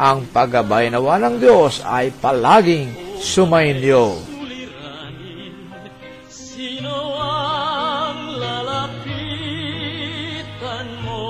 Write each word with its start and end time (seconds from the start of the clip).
ang 0.00 0.24
paggabay 0.32 0.88
nawa 0.88 1.20
ng 1.20 1.36
Diyos 1.36 1.84
ay 1.84 2.08
palaging 2.24 2.88
sumainyo. 3.20 4.16
Sino 6.32 7.20
ang 7.20 8.40
lalapitan 8.40 8.96
mo? 11.04 11.28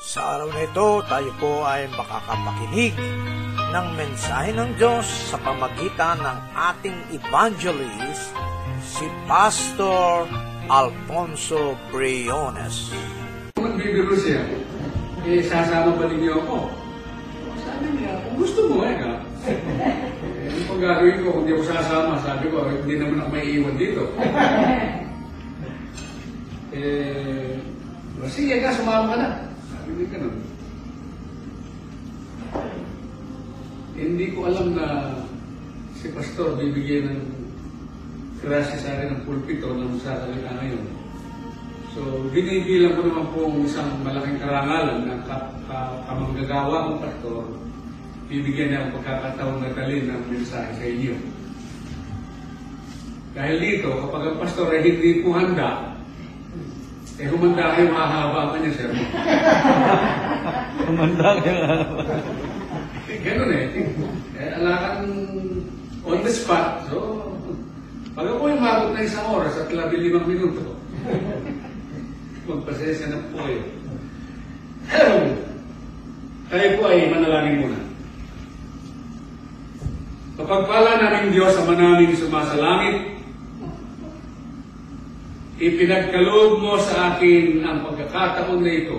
Sa 0.00 0.40
araw 0.40 0.48
na 0.56 0.64
ito, 0.64 1.04
tayo 1.04 1.28
po 1.36 1.68
ay 1.68 1.92
makakapakinig 1.92 2.96
ng 3.68 3.86
mensahe 3.92 4.56
ng 4.56 4.72
Diyos 4.80 5.04
sa 5.04 5.36
pamagitan 5.44 6.16
ng 6.24 6.38
ating 6.56 6.96
evangelist, 7.12 8.32
si 8.80 9.04
Pastor 9.28 10.24
Alfonso 10.72 11.76
Briones. 11.92 12.88
Magbibiro 13.58 14.14
siya, 14.14 14.38
eh, 15.26 15.42
sasama 15.42 15.98
ba 15.98 16.06
ninyo 16.06 16.30
ako? 16.46 16.70
Sabi 17.66 17.86
niya, 17.98 18.14
kung 18.22 18.36
gusto 18.38 18.60
mo, 18.70 18.86
eh, 18.86 18.94
ka. 18.94 19.10
eh, 19.50 20.46
ano 20.46 20.62
pang 20.70 20.80
gagawin 20.80 21.18
ko 21.26 21.28
kung 21.34 21.44
di 21.44 21.52
ako 21.58 21.64
sasama? 21.66 22.22
Sabi 22.22 22.46
ko, 22.54 22.70
eh, 22.70 22.78
hindi 22.86 22.94
naman 23.02 23.18
ako 23.18 23.28
may 23.34 23.46
iwan 23.50 23.74
dito. 23.74 24.02
eh, 26.78 27.58
"O, 28.22 28.30
sige 28.30 28.54
ka, 28.62 28.78
sumama 28.78 29.10
ka 29.10 29.16
na. 29.18 29.28
Sabi 29.74 29.90
niya 29.94 30.06
ganun. 30.14 30.36
Hindi 33.98 34.26
ko 34.30 34.38
alam 34.46 34.68
na 34.78 34.86
si 35.98 36.06
Pastor 36.14 36.54
bibigyan 36.54 37.10
ng 37.10 37.20
grasya 38.38 38.78
sa 38.78 38.94
akin 38.94 39.18
ng 39.18 39.22
pulpito 39.26 39.74
ng 39.74 39.98
sasalita 39.98 40.54
ngayon. 40.54 40.97
So, 41.96 42.00
binibilang 42.28 43.00
ko 43.00 43.02
naman 43.08 43.26
po 43.32 43.40
isang 43.64 43.88
malaking 44.04 44.36
karangalan 44.36 45.08
ng 45.08 45.22
ka, 45.24 45.36
ka, 45.64 45.78
kamanggagawa 46.04 46.84
kong 46.84 47.00
pastor, 47.00 47.42
bibigyan 48.28 48.68
niya 48.68 48.80
ang 48.84 48.92
pagkakataon 49.00 49.56
na 49.64 49.72
dalhin 49.72 50.04
ng 50.12 50.22
mensahe 50.28 50.68
sa 50.76 50.84
inyo. 50.84 51.14
Dahil 53.32 53.56
dito, 53.56 53.88
kapag 54.04 54.22
ang 54.28 54.38
pastor 54.42 54.68
ay 54.68 54.84
hindi 54.84 55.24
po 55.24 55.32
handa, 55.32 55.96
eh 57.18 57.26
humanda 57.32 57.74
kayo 57.74 57.88
mahaba 57.90 58.38
ang 58.46 58.50
kanya 58.54 58.70
sermon. 58.78 59.08
Kumanda 60.86 61.28
ka 61.42 61.50
nga. 61.50 61.74
Eh, 63.08 63.18
Ganun 63.24 63.50
eh. 63.50 63.64
eh 64.38 64.48
alakan 64.60 64.98
on 66.04 66.18
the 66.22 66.30
spot. 66.30 66.84
So, 66.86 67.26
pag 68.14 68.28
ako 68.28 68.50
yung 68.50 68.62
mabot 68.62 68.90
na 68.94 69.02
isang 69.02 69.26
oras 69.30 69.56
at 69.58 69.72
labi 69.72 69.98
limang 69.98 70.30
minuto, 70.30 70.78
magpasensya 72.48 73.12
na 73.12 73.20
po 73.28 73.44
kayo. 73.44 73.62
Tayo 76.48 76.68
po 76.80 76.82
ay 76.88 77.12
manalangin 77.12 77.60
muna. 77.60 77.80
Kapagpala 80.40 80.96
namin 80.96 81.36
Diyos 81.36 81.52
sa 81.52 81.68
manaming 81.68 82.16
sumasalangit, 82.16 83.20
ipinagkaloob 85.60 86.64
mo 86.64 86.80
sa 86.80 87.14
akin 87.14 87.60
ang 87.68 87.84
pagkakataon 87.84 88.64
na 88.64 88.72
ito 88.72 88.98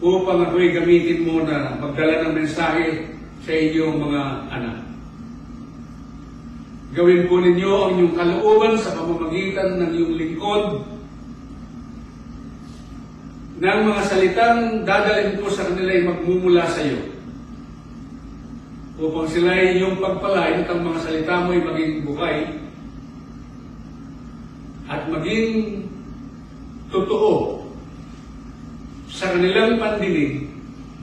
upang 0.00 0.48
ako'y 0.48 0.72
gamitin 0.72 1.28
mo 1.28 1.44
na 1.44 1.76
magdala 1.76 2.24
ng 2.24 2.40
mensahe 2.40 3.12
sa 3.44 3.52
inyong 3.52 4.00
mga 4.00 4.22
anak. 4.48 4.78
Gawin 6.96 7.28
po 7.28 7.36
ninyo 7.36 7.72
ang 7.76 7.90
inyong 8.00 8.14
kalooban 8.16 8.74
sa 8.80 8.96
pamamagitan 8.96 9.76
ng 9.76 9.90
iyong 9.92 10.14
lingkod 10.16 10.64
ng 13.60 13.80
mga 13.92 14.02
salitang 14.08 14.60
dadalhin 14.88 15.36
ko 15.36 15.52
sa 15.52 15.68
kanila 15.68 15.92
ay 15.92 16.08
magmumula 16.08 16.64
sa 16.64 16.80
iyo. 16.80 16.96
Upang 18.96 19.28
sila 19.28 19.52
ay 19.52 19.76
inyong 19.76 20.00
pagpalain 20.00 20.64
at 20.64 20.68
ang 20.72 20.80
mga 20.80 20.98
salita 21.04 21.44
mo 21.44 21.52
ay 21.52 21.62
maging 21.64 21.94
bukay 22.08 22.36
at 24.88 25.02
maging 25.12 25.84
totoo 26.88 27.64
sa 29.12 29.36
kanilang 29.36 29.76
pandinig 29.76 30.48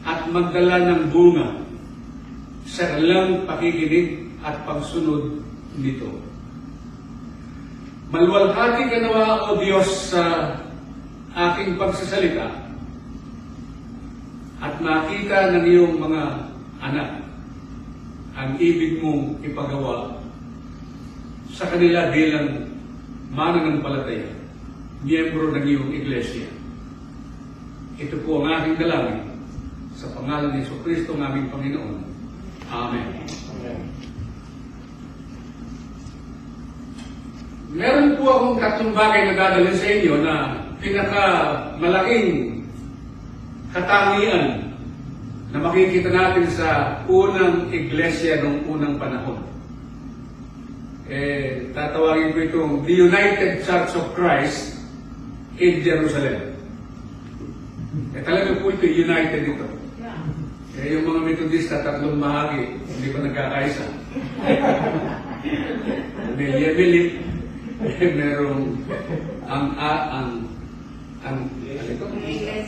at 0.01 0.25
magdala 0.33 0.81
ng 0.81 1.01
bunga 1.13 1.61
sa 2.65 2.89
kanilang 2.89 3.45
pakikinig 3.45 4.33
at 4.41 4.57
pagsunod 4.65 5.45
nito. 5.77 6.09
Malwalhati 8.09 8.87
ka 8.89 8.97
nawa, 9.03 9.51
O 9.51 9.59
Diyos, 9.61 10.15
sa 10.15 10.23
aking 11.37 11.77
pagsasalita 11.77 12.49
at 14.57 14.73
makita 14.81 15.53
ng 15.53 15.63
iyong 15.69 15.95
mga 16.01 16.23
anak 16.81 17.21
ang 18.33 18.57
ibig 18.57 18.97
mong 19.05 19.37
ipagawa 19.45 20.17
sa 21.53 21.69
kanila 21.69 22.09
bilang 22.09 22.69
mananampalataya, 23.33 24.29
miyembro 25.05 25.53
ng 25.53 25.65
iyong 25.65 25.89
iglesia. 25.93 26.49
Ito 27.97 28.17
po 28.25 28.41
ang 28.41 28.61
aking 28.61 28.77
dalangin 28.81 29.25
sa 29.97 30.09
pangalan 30.13 30.53
ni 30.53 30.61
Yeso 30.61 30.77
Kristo, 30.85 31.17
ng 31.17 31.25
aming 31.25 31.49
Panginoon. 31.49 31.97
Amen. 32.69 33.05
Meron 37.73 38.17
po 38.21 38.25
akong 38.29 38.55
tatlong 38.61 38.93
bagay 38.93 39.21
na 39.29 39.33
dadalhin 39.33 39.77
sa 39.77 39.87
inyo 39.89 40.13
na 40.21 40.35
pinakamalaking 40.81 42.63
katangian 43.73 44.73
na 45.51 45.57
makikita 45.63 46.09
natin 46.11 46.45
sa 46.51 47.01
unang 47.07 47.71
iglesia 47.71 48.43
ng 48.43 48.67
unang 48.67 48.99
panahon. 48.99 49.39
Eh, 51.07 51.71
tatawagin 51.71 52.35
ko 52.35 52.39
itong 52.51 52.73
The 52.83 52.95
United 53.07 53.63
Church 53.63 53.95
of 53.95 54.11
Christ 54.11 54.75
in 55.55 55.79
Jerusalem. 55.79 56.51
Eh, 58.11 58.21
talaga 58.27 58.59
po 58.59 58.75
ito, 58.75 58.83
united 58.83 59.55
ito. 59.55 59.67
Eh, 60.77 60.93
yung 60.93 61.09
mga 61.09 61.21
Methodista, 61.25 61.81
tatlong 61.81 62.19
bahagi, 62.21 62.75
hindi 62.85 63.07
pa 63.09 63.19
nagkakaisa. 63.23 63.85
Milya 66.37 66.69
Milit, 66.75 67.09
eh, 67.81 68.09
merong 68.13 68.77
ang, 69.47 69.65
a, 69.79 69.91
ang, 70.11 70.29
ang, 71.25 71.49
ano 71.49 71.89
ito? 71.89 72.05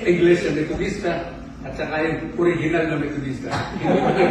Iglesia 0.06 0.50
Methodista, 0.56 1.12
at 1.60 1.76
saka 1.76 1.96
yung 2.08 2.20
original 2.40 2.88
na 2.88 2.98
Methodista. 2.98 3.52
Hindi. 3.84 4.26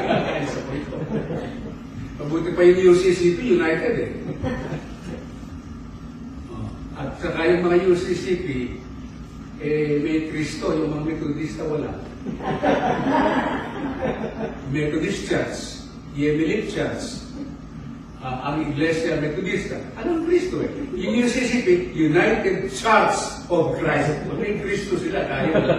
Mabuti 2.19 2.51
pa 2.51 2.67
yung 2.67 2.99
UCCP, 2.99 3.39
United 3.61 3.95
eh. 3.95 4.11
Oh, 6.51 6.67
At 6.99 7.15
saka 7.23 7.47
yung 7.47 7.63
mga 7.63 7.79
UCCP, 7.95 8.47
eh, 9.63 10.03
may 10.03 10.27
Kristo, 10.33 10.75
yung 10.75 10.99
mga 10.99 11.05
Methodista 11.15 11.63
wala. 11.63 11.95
Methodist 14.75 15.31
Church, 15.31 15.59
Yemelit 16.19 16.75
Church, 16.75 17.28
ah, 18.23 18.51
ang 18.51 18.63
Iglesia 18.67 19.19
Methodista. 19.23 19.79
Anong 19.99 20.27
Kristo 20.27 20.63
eh? 20.63 20.71
Yung 20.95 21.23
UCCP, 21.23 21.95
United 21.95 22.71
Church 22.75 23.17
of 23.47 23.79
Christ. 23.79 24.13
May 24.35 24.59
Kristo 24.59 24.99
sila, 24.99 25.23
kaya 25.27 25.49
wala. 25.55 25.75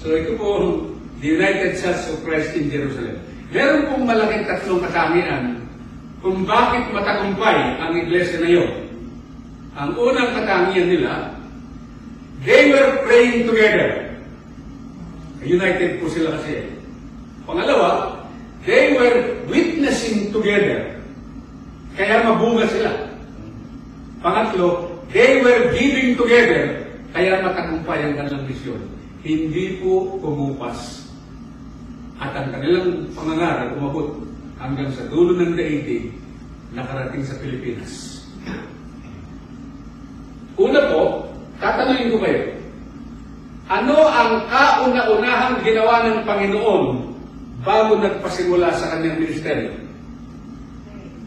So 0.00 0.16
ito 0.16 0.32
po, 0.40 0.50
the 1.20 1.28
United 1.28 1.76
Church 1.76 2.08
of 2.08 2.24
Christ 2.24 2.56
in 2.56 2.72
Jerusalem. 2.72 3.20
Meron 3.52 3.92
pong 3.92 4.04
malaking 4.08 4.48
tatlong 4.48 4.80
katangian 4.80 5.60
kung 6.24 6.48
bakit 6.48 6.88
matagumpay 6.94 7.76
ang 7.76 7.92
iglesia 7.98 8.40
na 8.40 8.48
yun. 8.48 8.72
Ang 9.76 9.90
unang 10.00 10.30
katangian 10.32 10.88
nila, 10.88 11.36
they 12.46 12.72
were 12.72 13.04
praying 13.04 13.44
together. 13.44 14.16
United 15.44 16.00
po 16.00 16.08
sila 16.08 16.40
kasi. 16.40 16.79
Pangalawa, 17.50 18.14
they 18.62 18.94
were 18.94 19.42
witnessing 19.50 20.30
together. 20.30 21.02
Kaya 21.98 22.22
mabunga 22.22 22.62
sila. 22.70 23.10
Pangatlo, 24.22 24.86
they 25.10 25.42
were 25.42 25.74
giving 25.74 26.14
together. 26.14 26.86
Kaya 27.10 27.42
matagumpay 27.42 28.06
ang 28.06 28.14
kanilang 28.22 28.46
misyon. 28.46 28.78
Hindi 29.26 29.82
po 29.82 30.14
kumupas. 30.22 31.10
At 32.22 32.38
ang 32.38 32.54
kanilang 32.54 33.10
pangangaral 33.18 33.74
umabot 33.82 34.22
hanggang 34.62 34.94
sa 34.94 35.10
dulo 35.10 35.34
ng 35.34 35.58
daigdig 35.58 36.14
nakarating 36.70 37.26
sa 37.26 37.34
Pilipinas. 37.42 38.22
Una 40.54 40.86
po, 40.86 41.26
tatanungin 41.58 42.14
ko 42.14 42.18
kayo, 42.22 42.42
ano 43.66 43.96
ang 44.06 44.46
kauna-unahang 44.46 45.58
ginawa 45.66 46.06
ng 46.06 46.18
Panginoon 46.22 47.09
bago 47.60 48.00
nagpasimula 48.00 48.72
sa 48.72 48.96
kanyang 48.96 49.20
ministeryo? 49.20 49.76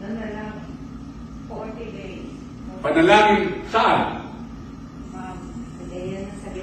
Nanalangin. 0.02 0.74
40 1.46 1.94
days. 1.94 2.26
Panalangin 2.82 3.62
saan? 3.70 4.18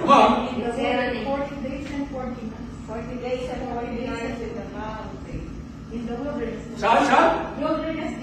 Ko. 0.02 0.18
Meron 0.58 1.14
eh. 1.14 1.22
40 1.22 1.62
days 1.62 1.86
and 1.94 2.10
40 2.10 2.34
nights. 2.50 2.74
40 2.90 3.22
days 3.22 3.46
and 3.54 3.62
40 3.70 4.02
nights 4.02 4.42
in 4.42 4.50
the 4.50 4.66
mountain. 4.74 5.46
In 5.94 6.02
the 6.10 6.18
wilderness. 6.18 6.74
Saan, 6.74 7.06
saan? 7.06 7.54
Wilderness. 7.62 8.18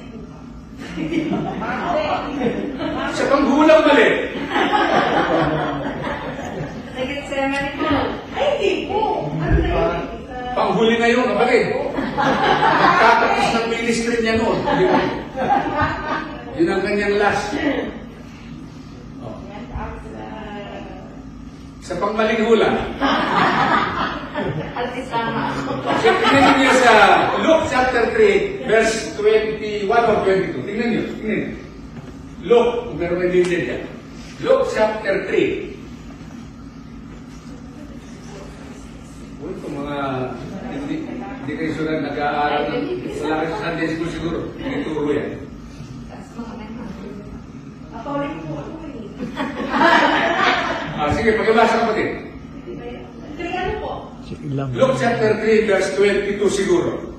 Sa 3.15 3.23
panggulang 3.31 3.79
mali. 3.87 4.09
Nag-Gethsemane 6.95 7.71
po. 7.79 7.87
Ay, 8.35 8.47
hindi 8.59 8.71
po! 8.91 9.31
Ano 9.39 9.55
na 9.59 9.69
yun? 9.71 10.18
Panghuli 10.55 10.95
na 10.97 11.07
yun, 11.09 11.25
kapatid. 11.29 11.63
Magtatapos 12.15 13.47
ng 13.53 13.67
ministry 13.69 14.15
niya 14.21 14.35
noon. 14.39 14.57
Yun 16.59 16.69
ang 16.69 16.83
kanyang 16.83 17.15
last. 17.21 17.55
Oh. 19.23 19.37
Sa 21.79 21.93
pangmaling 21.97 22.43
hula. 22.45 22.69
Altisama 24.79 25.51
ako. 25.51 25.83
So, 25.99 26.09
tingnan 26.23 26.55
niyo 26.61 26.71
sa 26.79 26.93
Luke 27.43 27.65
chapter 27.67 28.13
3, 28.15 28.67
verse 28.67 29.15
21 29.17 29.89
or 29.89 30.17
22. 30.23 30.67
Tingnan 30.67 30.87
niyo, 30.91 31.01
tingnan 31.17 31.37
niyo. 31.43 31.51
Luke, 32.47 32.71
kung 32.87 32.97
meron 32.99 33.27
Biblia 33.27 33.59
dyan. 33.67 33.83
Luke 34.39 34.71
chapter 34.71 35.27
3. 35.27 35.68
Uy, 39.39 39.55
kung 39.63 39.71
mga 39.71 39.97
hindi, 40.67 40.95
hindi 41.07 41.53
kayo 41.55 41.71
sila 41.71 42.03
nag-aaral 42.03 42.75
ng 42.75 43.07
wala 43.23 43.35
kayo 43.39 43.49
sa 43.55 43.63
Sunday 43.71 43.87
school 43.95 44.11
siguro. 44.11 44.39
Hindi 44.59 44.83
turo 44.83 45.09
yan. 45.15 45.29
Katolik 47.89 48.33
po 48.43 48.51
ako 48.59 48.75
eh. 48.83 48.99
Ah, 50.99 51.07
sige, 51.15 51.39
pagkabasa 51.39 51.87
ko 51.87 51.91
din. 51.95 52.11
Po? 53.79 54.11
Luke 54.75 54.99
chapter 54.99 55.39
3, 55.39 55.71
verse 55.71 55.89
22 55.95 56.43
siguro. 56.51 57.15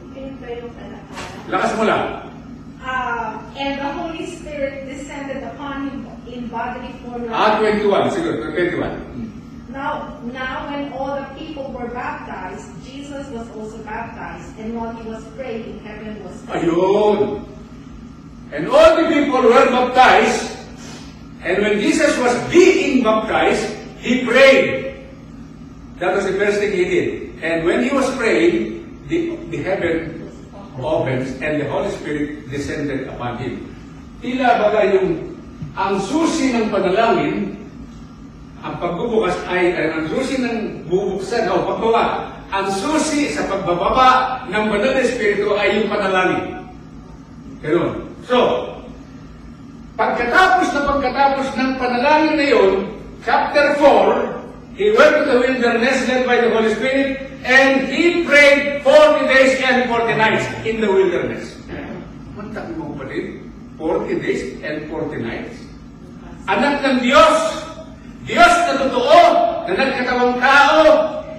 Lakas 1.48 1.72
mo 1.80 1.88
lang. 1.88 2.28
Ah, 2.84 3.40
and 3.56 3.80
the 3.80 3.88
Holy 3.96 4.28
Spirit 4.28 4.84
descended 4.84 5.40
upon 5.56 5.88
him 5.88 6.04
in 6.28 6.52
bodily 6.52 6.92
form. 7.00 7.32
Ah, 7.32 7.56
21, 7.56 8.12
siguro, 8.12 8.44
21. 8.52 9.08
Now, 9.72 10.18
now 10.34 10.66
when 10.66 10.92
all 10.92 11.14
the 11.14 11.39
were 11.80 11.88
baptized, 11.88 12.68
Jesus 12.84 13.24
was 13.32 13.48
also 13.56 13.80
baptized, 13.82 14.52
and 14.60 14.76
while 14.76 14.92
he 14.92 15.08
was 15.08 15.24
praying, 15.32 15.80
heaven 15.80 16.20
was 16.22 16.36
Ayun. 16.52 17.48
And 18.52 18.68
all 18.68 18.96
the 19.00 19.08
people 19.08 19.40
were 19.40 19.66
baptized. 19.72 20.58
And 21.40 21.62
when 21.64 21.80
Jesus 21.80 22.12
was 22.18 22.36
being 22.52 23.02
baptized, 23.02 23.64
he 23.98 24.26
prayed. 24.26 25.08
That 25.96 26.16
was 26.16 26.26
the 26.26 26.36
first 26.36 26.58
thing 26.60 26.72
he 26.72 26.84
did. 26.84 27.08
And 27.40 27.64
when 27.64 27.84
he 27.84 27.90
was 27.94 28.04
praying, 28.16 28.80
the, 29.08 29.36
the 29.48 29.62
heaven 29.62 30.28
opens 30.76 31.40
and 31.40 31.60
the 31.60 31.68
Holy 31.70 31.90
Spirit 31.96 32.50
descended 32.50 33.08
upon 33.08 33.38
him. 33.38 33.68
Tila 34.20 34.60
baga 34.60 34.96
yung 34.96 35.36
ang 35.76 35.96
susi 36.00 36.52
ng 36.52 36.68
panalangin, 36.68 37.49
ang 38.60 38.76
pagbubukas 38.76 39.36
ay, 39.48 39.72
ay 39.72 39.86
ang 39.96 40.04
susi 40.12 40.36
ng 40.36 40.84
bubuksan 40.84 41.48
o 41.48 41.64
pagbawa. 41.64 42.28
Ang 42.52 42.68
susi 42.68 43.32
sa 43.32 43.48
pagbababa 43.48 44.44
ng 44.52 44.64
banal 44.68 44.92
na 44.92 45.06
Espiritu 45.06 45.56
ay 45.56 45.80
yung 45.80 45.88
panalangin. 45.88 46.66
Ganun. 47.64 48.10
So, 48.28 48.36
pagkatapos 49.96 50.76
na 50.76 50.82
pagkatapos 50.92 51.46
ng 51.56 51.70
panalangin 51.80 52.34
na 52.36 52.46
yun, 52.46 52.72
chapter 53.24 53.80
4, 53.80 54.76
he 54.76 54.92
went 54.92 55.14
to 55.14 55.24
the 55.24 55.38
wilderness 55.40 55.96
led 56.04 56.28
by 56.28 56.36
the 56.42 56.50
Holy 56.52 56.72
Spirit 56.76 57.32
and 57.46 57.88
he 57.88 58.28
prayed 58.28 58.84
40 58.84 59.24
days 59.28 59.56
and 59.64 59.88
40 59.88 60.20
nights 60.20 60.44
in 60.68 60.84
the 60.84 60.90
wilderness. 60.90 61.56
Mantak 62.36 62.68
mo 62.76 62.92
kapatid, 62.92 63.40
40 63.80 64.20
days 64.20 64.42
and 64.60 64.84
40 64.92 65.16
nights. 65.24 65.56
Anak 66.48 66.84
ng 66.84 66.96
Diyos, 67.04 67.69
Diyos 68.28 68.54
na 68.68 68.74
totoo, 68.76 69.20
na 69.68 69.72
nagkatawang 69.76 70.36
tao, 70.40 70.80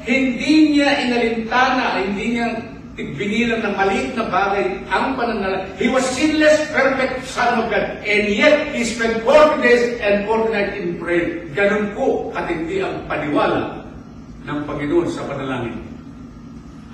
hindi 0.02 0.78
niya 0.78 0.90
inalintana, 1.06 2.02
hindi 2.02 2.38
niya 2.38 2.48
binilang 2.98 3.64
ng 3.64 3.76
maliit 3.78 4.12
na 4.14 4.28
bagay 4.28 4.84
ang 4.92 5.16
pananalang. 5.16 5.64
He 5.80 5.88
was 5.88 6.04
sinless, 6.14 6.70
perfect 6.76 7.24
Son 7.26 7.64
of 7.64 7.72
God. 7.72 8.04
And 8.04 8.30
yet, 8.30 8.76
He 8.76 8.84
spent 8.84 9.24
40 9.24 9.64
days 9.64 9.98
and 10.04 10.28
40 10.28 10.54
nights 10.54 10.76
in 10.78 11.00
prayer. 11.00 11.48
Ganun 11.56 11.96
po 11.96 12.30
katindi 12.36 12.84
ang 12.84 13.08
paniwala 13.08 13.88
ng 14.44 14.60
Panginoon 14.68 15.08
sa 15.08 15.24
panalangin. 15.26 15.78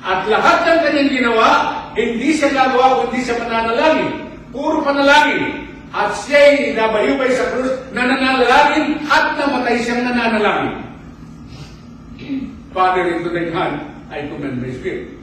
At 0.05 0.29
lahat 0.29 0.57
ng 0.63 0.79
kanyang 0.85 1.11
ginawa, 1.11 1.49
hindi 1.97 2.37
siya 2.37 2.53
nagawa 2.53 3.03
kundi 3.03 3.25
sa 3.25 3.35
pananalangin. 3.41 4.29
Puro 4.53 4.85
panalangin. 4.85 5.56
At 5.95 6.11
siya'y 6.27 6.75
nabayubay 6.75 7.31
sa 7.31 7.47
krus 7.55 7.71
na 7.95 8.03
nananalangin 8.03 8.99
at 9.07 9.39
namatay 9.39 9.79
siyang 9.79 10.03
nananalangin. 10.03 10.83
Father, 12.75 13.07
into 13.07 13.31
thy 13.31 13.47
hand, 13.49 13.87
I 14.11 14.27
commend 14.27 14.59
my 14.59 14.71
spirit. 14.75 15.15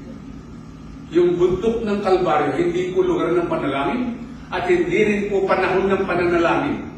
Yung 1.12 1.36
bundok 1.38 1.84
ng 1.84 2.00
Kalbaryo, 2.00 2.58
hindi 2.58 2.90
po 2.96 3.04
lugar 3.04 3.30
ng 3.36 3.46
panalangin 3.46 4.18
at 4.50 4.66
hindi 4.66 4.98
rin 5.04 5.22
po 5.28 5.44
panahon 5.44 5.86
ng 5.92 6.02
pananalangin. 6.08 6.90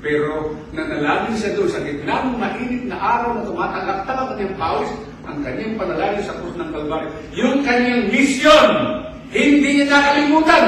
Pero 0.00 0.56
nanalangin 0.72 1.36
siya 1.36 1.54
doon 1.54 1.70
sa 1.70 1.84
gitna 1.84 2.26
ng 2.26 2.36
mainit 2.40 2.82
na 2.88 2.96
araw 2.96 3.38
na 3.38 3.46
tumatalaktak 3.46 4.16
ang 4.16 4.28
kanyang 4.34 4.56
pawis, 4.56 4.90
ang 5.28 5.38
kanyang 5.44 5.74
panalangin 5.76 6.22
sa 6.24 6.34
krus 6.40 6.56
ng 6.56 6.70
Kalbaryo. 6.72 7.08
Yung 7.36 7.56
kanyang 7.60 8.02
mission, 8.08 8.68
hindi 9.30 9.84
niya 9.84 9.86
nakalimutan. 9.92 10.64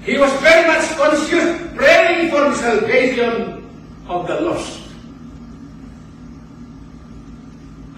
He 0.00 0.16
was 0.16 0.32
very 0.40 0.64
much 0.64 0.86
conscious, 0.96 1.60
praying 1.76 2.32
for 2.32 2.48
the 2.48 2.56
salvation 2.56 3.60
of 4.08 4.24
the 4.24 4.36
lost. 4.40 4.80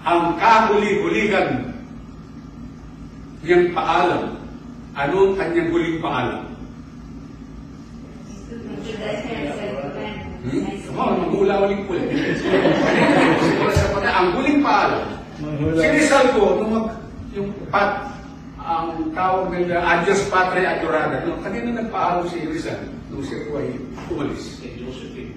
Ang 0.03 0.35
kahuli-huligan 0.35 1.71
niyang 3.39 3.71
paalam. 3.71 4.35
Ano 4.99 5.31
ang 5.31 5.33
kanyang 5.39 5.71
huling 5.71 5.99
paalam? 6.03 6.43
Hmm? 10.43 10.63
Oh, 10.93 11.09
magmula 11.17 11.55
uling 11.65 11.87
po. 11.87 11.95
Pata, 13.95 14.09
ang 14.11 14.27
huling 14.35 14.59
paalam. 14.59 15.03
Sinisal 15.79 16.35
ko, 16.35 16.59
nung 16.59 16.71
mag, 16.75 16.87
yung 17.31 17.49
pat, 17.71 18.11
ang 18.73 19.13
tawag 19.13 19.53
nila, 19.53 19.85
Adios 19.85 20.25
Patre 20.33 20.65
Adorada. 20.65 21.21
No, 21.29 21.37
kanina 21.45 21.77
nagpaalam 21.77 22.25
si 22.29 22.41
Rizal, 22.41 22.89
nung 23.13 23.21
siya 23.21 23.45
po 23.45 23.61
ay 23.61 23.69
umalis. 24.09 24.57
Kay 24.59 24.81
Josephine. 24.81 25.33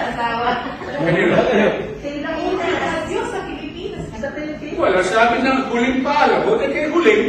Asawa. 0.00 0.50
Kanina. 0.96 1.36
Nakita 2.00 2.66
sa 2.72 3.00
Diyos 3.06 3.26
sa 3.28 3.40
Pilipinas. 3.44 4.04
Sa 4.16 4.28
Pilipinas. 4.32 4.78
Wala 4.80 5.00
sabi 5.04 5.36
ng 5.44 5.58
huling 5.68 6.00
paalam. 6.00 6.40
O, 6.48 6.56
kay 6.56 6.88
huling. 6.88 7.24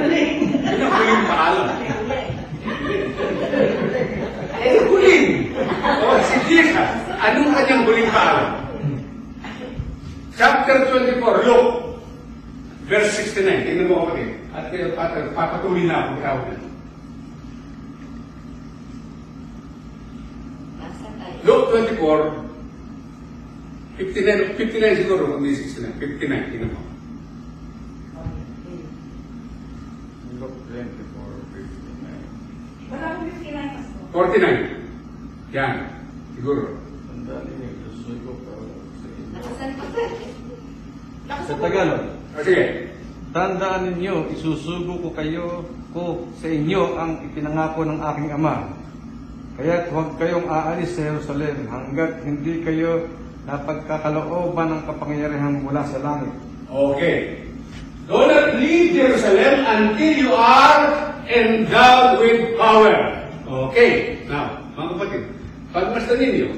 Yun 0.00 0.80
ang 0.80 0.92
huling 0.96 1.24
paalam. 1.28 1.66
Eh, 4.60 4.80
huling. 4.88 5.26
O, 5.84 6.06
si 6.24 6.36
Jesus, 6.48 6.90
anong 7.20 7.52
kanyang 7.52 7.82
huling 7.84 8.10
paalam? 8.10 8.48
Chapter 10.40 10.88
24, 10.88 11.44
Luke, 11.44 11.69
69. 13.80 13.86
Tingnan 13.86 13.88
mo 13.88 14.04
kapatid. 14.04 14.28
At 14.52 14.68
uh, 14.68 14.92
pat- 14.92 15.32
papatuloy 15.32 15.84
na 15.88 15.96
ako. 15.96 16.20
Tawag 16.20 16.44
na. 16.52 16.58
Luke 21.40 21.72
24, 21.72 22.44
59, 23.96 24.60
59 24.60 25.00
siguro, 25.00 25.40
hindi 25.40 25.56
69. 25.56 25.96
59, 25.96 26.52
tingnan 26.52 26.70
mo. 26.76 26.80
Wala 32.90 33.06
akong 33.14 33.30
59 33.38 33.76
pastor. 33.76 34.02
49. 34.10 35.54
Yan. 35.54 35.72
Siguro. 36.34 36.62
Nakasan 39.30 39.70
pa. 39.78 39.84
Sa 41.46 41.54
Tagalog, 41.62 42.02
O 42.34 42.42
sige. 42.42 42.89
Tandaan 43.30 43.94
ninyo, 43.94 44.34
isusugo 44.34 44.98
ko 45.06 45.08
kayo 45.14 45.62
ko 45.94 46.26
sa 46.38 46.46
inyo 46.50 46.98
ang 46.98 47.22
ipinangako 47.30 47.86
ng 47.86 47.98
aking 47.98 48.30
ama. 48.34 48.70
Kaya't 49.58 49.90
huwag 49.92 50.16
kayong 50.16 50.46
aalis 50.46 50.94
sa 50.94 51.10
Jerusalem 51.10 51.66
hanggat 51.68 52.22
hindi 52.24 52.62
kayo 52.64 53.06
napagkakalooban 53.44 54.72
ng 54.72 54.82
kapangyarihan 54.86 55.54
mula 55.62 55.82
sa 55.86 55.98
langit. 56.00 56.32
Okay. 56.70 57.44
Do 58.06 58.26
not 58.26 58.58
leave 58.58 58.94
Jerusalem 58.94 59.66
until 59.66 60.14
you 60.14 60.32
are 60.34 60.82
endowed 61.26 62.22
with 62.22 62.58
power. 62.58 62.94
Okay. 63.46 64.22
Now, 64.26 64.58
mga 64.74 64.88
kapatid, 64.94 65.22
pagmasdan 65.74 66.18
ninyo, 66.18 66.48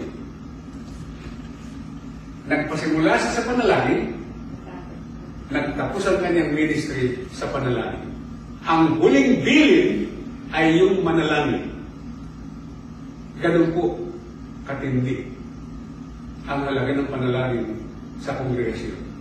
nagpasimula 2.49 3.12
sa 3.17 3.41
panalangin, 3.49 4.12
nagtapos 5.52 6.02
ang 6.09 6.18
kanyang 6.25 6.56
ministry 6.56 7.28
sa 7.28 7.52
panalangin. 7.52 8.09
Ang 8.64 8.97
huling 8.97 9.44
bilin 9.44 10.09
ay 10.56 10.80
yung 10.80 11.04
manalangin. 11.04 11.68
Ganun 13.44 13.68
po 13.76 14.00
katindi 14.64 15.28
ang 16.49 16.64
halaga 16.64 16.90
ng 16.97 17.11
panalangin 17.12 17.68
sa 18.18 18.35
kongregasyon. 18.40 19.12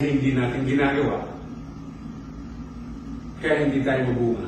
hindi 0.00 0.36
natin 0.36 0.68
ginagawa, 0.68 1.24
kaya 3.40 3.64
hindi 3.68 3.80
tayo 3.80 4.10
mabunga. 4.10 4.46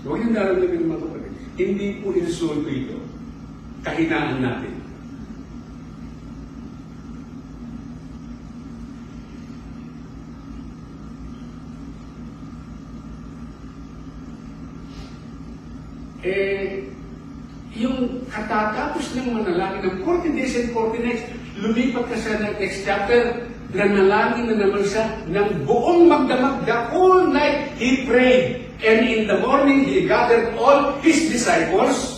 Huwag 0.00 0.20
yung 0.24 0.34
daramdamin 0.34 0.88
mga 0.88 1.02
kapatid. 1.04 1.34
Hindi 1.58 1.86
po 2.00 2.06
insulto 2.16 2.70
ito. 2.70 3.07
Kahinaan 3.88 4.44
natin. 4.44 4.74
Eh, 16.20 16.84
yung 17.80 18.28
katatapos 18.28 19.16
ng 19.16 19.40
manalangin 19.40 19.88
ng 19.88 19.96
40 20.04 20.36
days 20.36 20.52
and 20.60 20.68
40 20.76 21.00
nights, 21.00 21.24
lumipat 21.56 22.04
ka 22.12 22.16
sa 22.20 22.36
next 22.44 22.84
chapter, 22.84 23.48
nanalangin 23.72 24.52
na 24.52 24.68
naman 24.68 24.84
siya 24.84 25.08
ng 25.32 25.64
buong 25.64 26.12
magdamag. 26.12 26.68
The 26.68 26.92
whole 26.92 27.24
night 27.32 27.72
he 27.80 28.04
prayed. 28.04 28.68
And 28.84 29.08
in 29.08 29.24
the 29.32 29.40
morning 29.40 29.88
he 29.88 30.04
gathered 30.04 30.52
all 30.60 31.00
his 31.00 31.32
disciples 31.32 32.17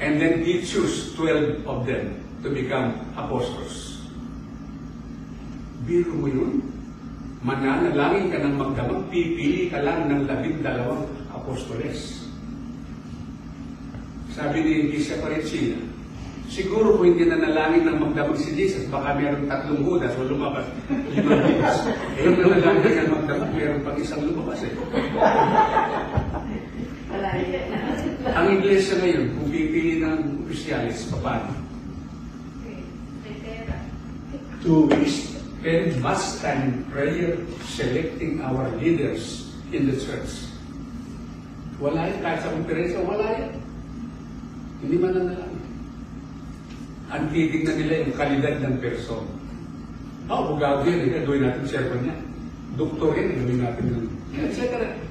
and 0.00 0.20
then 0.20 0.44
he 0.44 0.60
chose 0.60 1.14
12 1.16 1.64
of 1.64 1.86
them 1.88 2.20
to 2.44 2.52
become 2.52 3.00
apostles. 3.16 4.04
Biro 5.88 6.12
mo 6.12 6.28
yun? 6.28 6.60
Mananalangin 7.46 8.32
ka 8.34 8.42
ng 8.42 8.54
magdamag, 8.58 9.06
pipili 9.08 9.70
ka 9.70 9.78
lang 9.80 10.10
ng 10.10 10.26
labing 10.26 10.60
dalawang 10.60 11.06
apostoles. 11.30 12.26
Sabi 14.34 14.66
ni 14.66 14.72
Bishop 14.92 15.22
Paritsina, 15.22 15.78
siguro 16.50 16.98
kung 16.98 17.14
hindi 17.14 17.24
nanalangin 17.24 17.86
ng 17.86 17.96
magdamag 18.02 18.36
si 18.36 18.52
Jesus, 18.52 18.84
baka 18.90 19.14
meron 19.14 19.46
tatlong 19.46 19.80
Judas 19.80 20.12
o 20.18 20.26
lumabas. 20.26 20.66
Limang 20.90 21.40
Judas. 21.46 21.78
Eh, 22.18 22.26
yung 22.26 22.36
nanalangin 22.36 23.06
ng 23.06 23.10
magdamag, 23.14 23.50
meron 23.54 23.80
pang 23.86 23.96
isang 23.96 24.20
lumabas 24.26 24.60
eh. 24.66 24.74
Ang 28.36 28.60
iglesia 28.60 29.00
ngayon, 29.00 29.32
kung 29.32 29.48
ng 29.48 30.20
opisyalis, 30.44 31.08
paano? 31.08 31.56
Weeks. 34.66 35.32
Spend 35.56 35.98
much 36.04 36.44
time 36.44 36.60
in 36.68 36.74
prayer, 36.92 37.40
selecting 37.64 38.44
our 38.44 38.68
leaders 38.76 39.48
in 39.72 39.88
the 39.88 39.96
church. 39.96 40.52
Wala 41.80 42.12
yan, 42.12 42.20
kahit 42.20 42.44
sa 42.44 42.52
konferensya, 42.52 43.00
wala 43.08 43.24
yan. 43.24 43.52
Hindi 44.84 44.96
man 45.00 45.12
nanalangin. 45.16 45.64
Ang 47.08 47.24
titignan 47.32 47.76
nila 47.80 47.94
yung 48.04 48.14
kalidad 48.20 48.54
ng 48.60 48.76
person. 48.84 49.24
Ah, 50.28 50.44
oh, 50.44 50.54
bugado 50.54 50.84
yan, 50.84 51.08
eh, 51.08 51.24
gawin 51.24 51.40
natin 51.40 51.64
sermon 51.64 52.04
niya. 52.04 52.16
Doktor 52.76 53.16
yan, 53.16 53.28
eh, 53.32 53.36
gawin 53.40 53.58
natin. 53.64 53.84
Etc. 54.36 54.60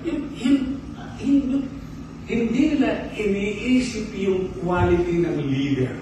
Yung, 0.05 0.21
yung, 0.37 0.59
yung, 1.25 1.63
hindi 2.25 2.73
nila 2.73 3.05
iniisip 3.13 4.09
yung 4.17 4.49
quality 4.61 5.21
ng 5.21 5.37
leader. 5.45 5.93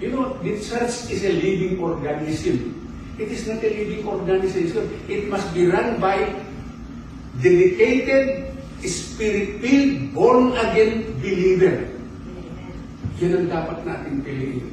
You 0.00 0.14
know, 0.14 0.32
the 0.40 0.56
church 0.56 1.12
is 1.12 1.20
a 1.26 1.34
living 1.36 1.76
organism. 1.82 2.72
It 3.18 3.28
is 3.34 3.44
not 3.50 3.60
a 3.60 3.70
living 3.70 4.06
organization. 4.06 4.88
It 5.10 5.26
must 5.26 5.50
be 5.52 5.66
run 5.66 5.98
by 5.98 6.22
dedicated, 7.42 8.54
spirit-filled, 8.80 10.14
born-again 10.14 11.12
believer. 11.18 11.76
Yan 13.18 13.42
ang 13.42 13.48
dapat 13.50 13.78
natin 13.82 14.22
piliin. 14.22 14.70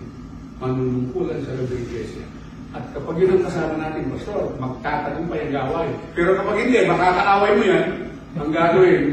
Manunungkulan 0.62 1.42
sa 1.42 1.58
ng 1.58 1.74
iglesia. 1.74 2.24
At 2.72 2.94
kapag 2.94 3.18
yun 3.18 3.42
ang 3.42 3.44
kasama 3.50 3.76
natin, 3.82 4.14
Pastor, 4.14 4.54
magtatanong 4.62 5.26
pa 5.26 5.36
yung 5.42 5.54
gaway. 5.58 5.90
Pero 6.14 6.38
kapag 6.38 6.56
hindi, 6.64 6.80
makakaaway 6.86 7.52
mo 7.58 7.64
yan, 7.66 7.88
ang 8.38 8.50
gagawin, 8.54 9.04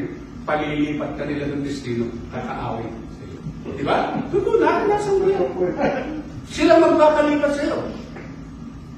palilipat 0.43 1.11
ka 1.15 1.23
nila 1.27 1.45
ng 1.51 1.63
destino, 1.63 2.07
kakaaway 2.35 2.87
sa. 2.87 3.23
Di 3.79 3.85
ba? 3.87 4.19
Totoo 4.31 4.59
na, 4.59 4.87
nasa 4.91 5.11
mo 5.15 5.27
yan. 5.31 5.47
Sila 6.51 6.83
magpapalipat 6.83 7.53
sa 7.55 7.63
iyo. 7.63 7.79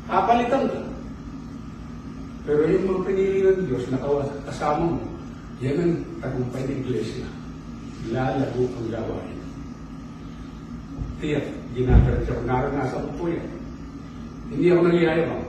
Papalitan 0.09 0.65
ka. 0.69 0.81
Pero 2.45 2.61
yung 2.69 2.85
mga 2.85 3.01
pinili 3.09 3.39
ng 3.41 3.65
Diyos 3.69 3.89
na 3.89 4.01
kasama 4.45 4.97
mo, 4.97 5.01
yan 5.65 5.81
ang 5.81 5.95
tagumpay 6.21 6.65
ng 6.69 6.81
iglesia. 6.85 7.29
Lalago 8.13 8.69
ang 8.69 8.89
gawain. 8.93 9.39
Tiyak, 11.25 11.47
ginagawa 11.73 12.21
ko. 12.29 12.43
Naranasan 12.45 13.05
ko 13.09 13.13
po 13.17 13.25
yan. 13.33 13.49
Hindi 14.53 14.67
ako 14.69 14.81
nangyayabang. 14.85 15.45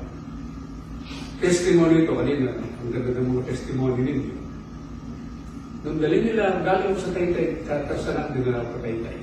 Testimony 1.44 2.08
ito 2.08 2.16
kanina. 2.16 2.48
Ang 2.56 2.90
ganda 2.96 3.12
ng 3.12 3.28
mga 3.28 3.44
testimony 3.52 4.00
ninyo. 4.00 4.45
Nung 5.86 6.02
dali 6.02 6.18
nila, 6.26 6.66
galing 6.66 6.98
ako 6.98 6.98
sa 6.98 7.14
Taytay, 7.14 7.62
katasanak 7.70 8.34
din 8.34 8.42
nila 8.42 8.66
sa 8.66 8.82
Taytay. 8.82 9.18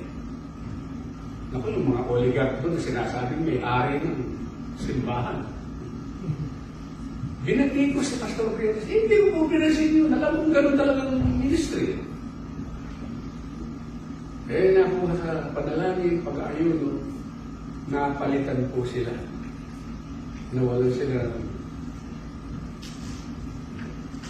Naku, 1.51 1.67
yung 1.75 1.87
mga 1.91 2.03
oligarch 2.07 2.55
doon 2.63 2.73
na 2.73 2.81
sinasabing 2.81 3.43
may 3.43 3.59
ari 3.59 3.99
ng 3.99 4.19
simbahan. 4.79 5.43
Binati 7.43 7.91
ko 7.91 7.99
si 7.99 8.15
Pastor 8.15 8.55
Pierre, 8.55 8.79
hindi 8.87 9.11
ko 9.11 9.27
po 9.35 9.51
pinasin 9.51 9.91
yun. 9.91 10.15
Alam 10.15 10.39
kong 10.39 10.53
ganun 10.55 10.79
talaga 10.79 11.11
ng 11.11 11.43
ministry. 11.43 11.99
Eh, 14.47 14.71
nakuha 14.71 15.13
sa 15.19 15.51
panalangin, 15.51 16.23
pag-ayuno, 16.23 17.03
napalitan 17.91 18.71
po 18.71 18.87
sila. 18.87 19.11
Nawalan 20.55 20.95
sila 20.95 21.27
ng 21.27 21.52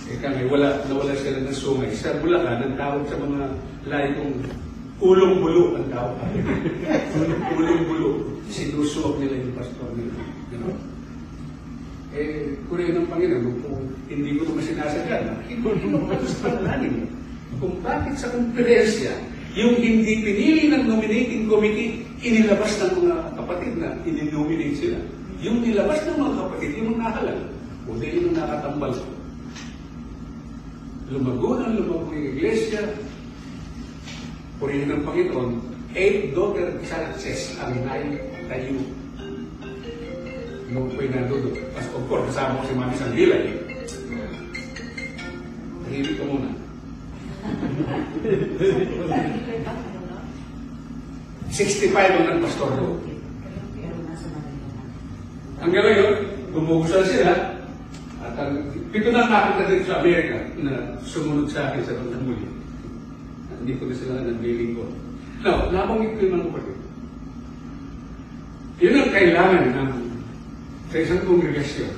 Ika 0.03 0.27
nga, 0.27 0.43
wala, 0.51 0.83
nawala 0.91 1.15
sila 1.15 1.39
ng 1.39 1.55
sungay. 1.55 1.91
Sa 1.95 2.11
Bulacan, 2.19 2.59
ang 2.59 2.75
tawag 2.75 3.03
sa 3.11 3.15
mga 3.15 3.41
lahi 3.87 4.09
kong 4.19 4.35
ulong 4.99 5.35
bulo 5.39 5.63
ang 5.79 5.87
tawag. 5.87 6.17
ulong 7.55 7.83
bulo. 7.87 8.09
Sinusuwag 8.51 9.19
nila 9.23 9.39
yung 9.39 9.55
pastor 9.55 9.89
nila. 9.95 10.13
Ganon. 10.51 10.77
Eh, 12.13 12.53
kuriya 12.69 12.93
ng 12.93 13.09
Panginoon, 13.09 13.57
kung 13.65 13.89
hindi 14.05 14.37
ko 14.37 14.45
naman 14.45 14.61
sinasadya, 14.61 15.33
panalangin. 16.45 17.09
Kung 17.57 17.81
bakit 17.81 18.13
sa 18.21 18.29
konferensya, 18.29 19.17
yung 19.57 19.81
hindi 19.81 20.21
pinili 20.21 20.69
ng 20.69 20.83
nominating 20.85 21.49
committee, 21.49 22.05
inilabas 22.21 22.77
ng 22.77 23.01
mga 23.01 23.17
kapatid 23.37 23.73
na 23.81 23.97
ininominate 24.05 24.77
sila. 24.77 24.99
Yung 25.41 25.65
nilabas 25.65 26.05
ng 26.05 26.17
mga 26.21 26.33
kapatid, 26.37 26.71
yung 26.77 26.91
nahalal, 27.01 27.39
o 27.89 27.97
di 27.97 28.07
yung 28.13 28.33
nakatambal. 28.37 28.93
Lumago 31.13 31.61
ng 31.61 31.77
lumago 31.77 32.09
yung 32.09 32.33
iglesia, 32.33 32.81
purihin 34.57 34.89
ng 34.89 35.05
Panginoon, 35.05 35.61
eight 35.93 36.33
daughter 36.33 36.73
churches 36.81 37.53
ang 37.61 37.77
tayo 37.85 38.73
nung 40.73 40.89
ko'y 40.97 41.05
nandoon. 41.13 41.53
Mas 41.77 41.85
of 41.93 42.01
course, 42.09 42.25
kasama 42.33 42.57
ko 42.57 42.65
si 42.65 42.73
Mami 42.73 42.95
Sandila 42.97 43.37
eh. 43.45 43.53
Tahimik 45.85 46.17
ka 46.17 46.23
muna. 46.25 46.49
65 51.53 51.93
ang 51.93 52.25
nagpastor 52.25 52.69
ko. 52.73 52.97
Hanggang 55.61 55.85
ngayon, 55.85 56.13
gumugusal 56.57 57.05
sila. 57.05 57.52
Pito 58.89 59.09
na 59.13 59.29
nakita 59.29 59.69
dito 59.69 59.85
sa 59.85 60.01
Amerika 60.01 60.41
na 60.57 60.97
sumunod 61.05 61.45
sa 61.53 61.69
akin 61.69 61.85
sa 61.85 61.93
mga 61.93 62.17
muli. 62.25 62.49
Hindi 63.61 63.77
ko 63.77 63.85
na 63.85 63.93
sila 63.93 64.25
nag-mailing 64.25 64.73
ko. 64.73 64.83
Now, 65.45 65.69
nabanggit 65.69 66.17
ko 66.17 66.19
yung 66.25 66.33
mga 66.33 66.47
kapatid. 66.49 66.77
Yun 68.81 68.97
ang 68.97 69.11
kailangan 69.13 69.63
ng 69.69 69.91
sa 70.89 70.97
isang 70.97 71.21
kongregasyon 71.29 71.93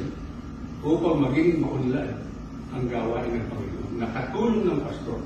upang 0.83 1.23
maging 1.23 1.63
maunlad 1.63 2.19
ang 2.75 2.83
gawain 2.91 3.31
ng 3.31 3.47
Panginoon. 3.47 3.93
Nakatulong 3.99 4.63
ng 4.67 4.79
pastor. 4.83 5.19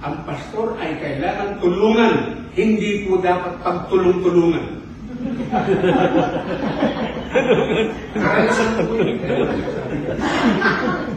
Ang 0.00 0.16
pastor 0.28 0.76
ay 0.76 0.96
kailangan 1.00 1.56
tulungan, 1.60 2.14
hindi 2.52 3.08
po 3.08 3.16
dapat 3.20 3.60
pagtulong-tulungan. 3.64 4.66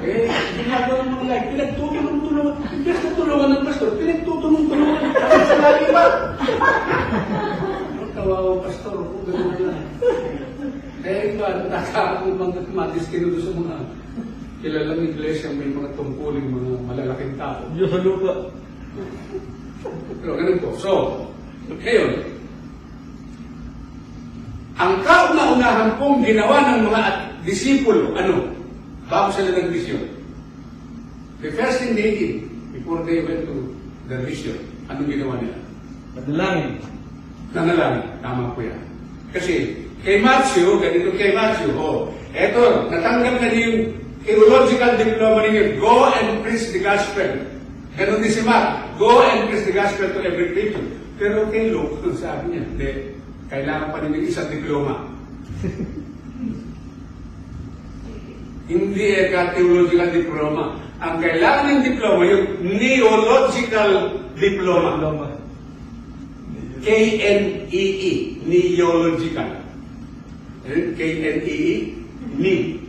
Eh, 0.03 0.29
ginagawa 0.61 1.01
mo 1.09 1.25
like, 1.25 1.49
pinagtutulong-tulungan. 1.49 2.55
Imbes 2.69 2.99
na 3.01 3.09
tulungan 3.17 3.49
ng 3.49 3.65
pastor, 3.65 3.89
pinagtutulong-tulungan. 3.97 5.09
Kaya 5.09 5.45
sa 5.49 5.57
lagi 5.57 5.85
ba? 5.89 6.05
Ang 7.97 8.11
kawawa 8.13 8.61
pastor, 8.61 8.93
kung 9.01 9.25
gano'n 9.25 9.57
lang. 9.57 9.81
Eh, 11.03 11.33
iba, 11.33 11.47
nakakakong 11.65 12.37
mga 12.37 12.61
matiskino 12.71 13.33
doon 13.33 13.41
sa 13.41 13.51
mga 13.57 13.75
kilalang 14.63 15.03
iglesia 15.03 15.49
may 15.51 15.67
mga 15.67 15.97
mga 15.97 16.77
malalaking 16.87 17.35
tao. 17.41 17.59
Diyos 17.73 17.89
sa 17.89 17.99
lupa. 17.99 18.53
Pero 20.21 20.31
ganun 20.37 20.61
po. 20.61 20.69
So, 20.77 20.91
ngayon, 21.67 22.32
ang 24.77 25.05
kauna-unahan 25.05 26.01
pong 26.01 26.25
ginawa 26.25 26.73
ng 26.73 26.89
mga 26.89 26.99
at- 26.99 27.21
disipulo, 27.43 28.15
ano? 28.17 28.49
Bago 29.11 29.29
sila 29.35 29.53
nag-mission. 29.53 30.01
The 31.43 31.51
first 31.53 31.83
thing 31.83 31.93
they 31.93 32.15
did, 32.15 32.33
before 32.71 33.03
they 33.03 33.19
went 33.21 33.43
to 33.45 33.75
the 34.07 34.17
mission, 34.23 34.57
anong 34.87 35.11
ginawa 35.11 35.37
nila? 35.43 35.59
Madalangin. 36.15 36.71
Nanalangin. 37.51 38.07
Tama 38.23 38.55
po 38.55 38.63
yan. 38.63 38.79
Kasi, 39.35 39.75
kay 40.01 40.23
Matthew, 40.23 40.79
ganito 40.79 41.11
kay 41.19 41.35
Matthew, 41.35 41.75
oh, 41.75 42.09
eto, 42.31 42.87
natanggap 42.89 43.43
na 43.43 43.47
niyo 43.51 43.61
yung 43.67 43.79
theological 44.23 44.91
diploma 44.97 45.39
ninyo. 45.45 45.63
Go 45.83 46.07
and 46.09 46.41
preach 46.41 46.71
the 46.71 46.81
gospel. 46.81 47.29
Ganon 47.93 48.23
din 48.23 48.33
si 48.33 48.41
Mark, 48.41 48.97
go 48.97 49.21
and 49.21 49.51
preach 49.51 49.67
the 49.69 49.75
gospel 49.75 50.09
to 50.09 50.19
every 50.23 50.55
creature. 50.55 50.87
Pero 51.19 51.45
kay 51.53 51.69
Luke, 51.69 52.01
sabi 52.17 52.57
niya, 52.57 52.61
hindi, 52.71 52.89
kailangan 53.53 53.93
pa 53.93 54.01
rin 54.01 54.17
ng 54.17 54.25
isang 54.25 54.49
diploma. 54.49 55.05
Hindi 58.73 59.05
eka 59.13 59.53
theological 59.53 60.09
diploma. 60.09 60.63
Ang 60.97 61.21
kailangan 61.21 61.65
ng 61.69 61.81
diploma, 61.85 62.21
yung 62.25 62.45
neological 62.65 64.17
diploma. 64.33 64.97
Loma. 64.97 65.29
K-N-E-E, 66.81 68.11
neological. 68.41 69.49
Eh, 70.65 70.97
K-N-E-E, 70.97 71.73
ni. 72.33 72.81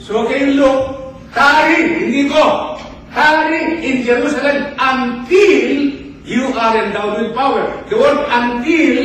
So 0.00 0.24
kay 0.24 0.56
Luke, 0.56 0.96
tarry, 1.36 2.08
hindi 2.08 2.32
ko, 2.32 2.74
tarry 3.12 3.84
in 3.84 4.00
Jerusalem 4.00 4.72
until 4.80 6.03
you 6.24 6.50
are 6.56 6.74
endowed 6.80 7.20
with 7.20 7.36
power. 7.36 7.68
The 7.92 7.96
word 8.00 8.24
until, 8.32 8.96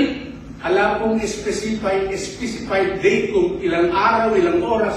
alam 0.64 0.90
kong 1.04 1.20
specify, 1.28 2.08
specified 2.16 3.04
date 3.04 3.36
kung 3.36 3.60
ilang 3.60 3.92
araw, 3.92 4.36
ilang 4.36 4.64
oras. 4.64 4.96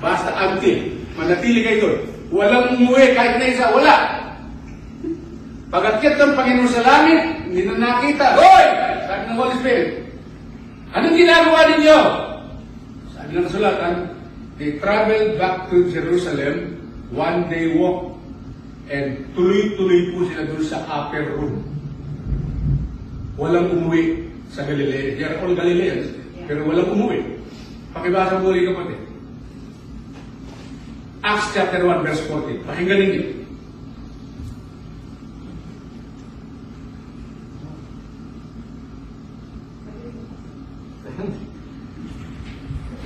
Basta 0.00 0.32
until. 0.48 0.96
Manatili 1.14 1.60
kayo 1.60 1.78
doon. 1.84 1.96
Walang 2.32 2.80
umuwi 2.80 3.12
kahit 3.12 3.36
na 3.36 3.46
isa, 3.52 3.68
wala. 3.68 3.96
Pagakyat 5.68 6.16
ng 6.20 6.32
Panginoon 6.36 6.68
sa 6.72 6.84
langit, 6.84 7.20
hindi 7.48 7.64
na 7.68 7.76
nakita. 7.80 8.36
Hoy! 8.36 8.66
Sabi 9.08 9.22
ng 9.28 9.38
Holy 9.40 9.56
Spirit. 9.60 9.88
Anong 10.92 11.16
ginagawa 11.16 11.60
ninyo? 11.72 11.98
Sabi 13.12 13.30
ng 13.36 13.44
kasulatan, 13.48 13.94
they 14.60 14.76
traveled 14.80 15.40
back 15.40 15.68
to 15.72 15.88
Jerusalem, 15.88 16.76
one 17.12 17.48
day 17.48 17.72
walk, 17.76 18.11
and 18.90 19.22
tuloy-tuloy 19.36 20.14
po 20.14 20.26
sila 20.26 20.42
doon 20.48 20.62
sa 20.64 20.82
upper 20.88 21.36
room. 21.36 21.62
Walang 23.38 23.74
umuwi 23.74 24.30
sa 24.50 24.66
Galilea. 24.66 25.18
They 25.18 25.24
are 25.26 25.38
all 25.42 25.54
Galileans, 25.54 26.14
pero 26.48 26.66
walang 26.66 26.90
umuwi. 26.94 27.38
Pakibasa 27.92 28.40
mo 28.40 28.50
rin 28.50 28.72
kapatid. 28.72 29.00
Acts 31.22 31.54
chapter 31.54 31.86
1 31.86 32.02
verse 32.02 32.22
14. 32.26 32.66
Pakinggan 32.66 32.98
ninyo. 32.98 33.22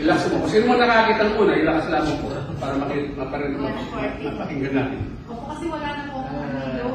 Ilakas 0.07 0.31
mo. 0.31 0.47
Sino 0.47 0.71
man 0.71 0.79
nakakita 0.79 1.23
ng 1.27 1.35
una, 1.35 1.53
ilakas 1.59 1.91
lamang 1.91 2.15
po 2.23 2.31
para 2.63 2.79
maparin, 2.79 3.59
mapakinggan 3.59 4.71
natin. 4.79 5.03
Opo, 5.27 5.51
kasi 5.51 5.67
wala 5.67 5.89
na 5.99 6.03
po 6.07 6.23
akong 6.23 6.47
video. 6.47 6.95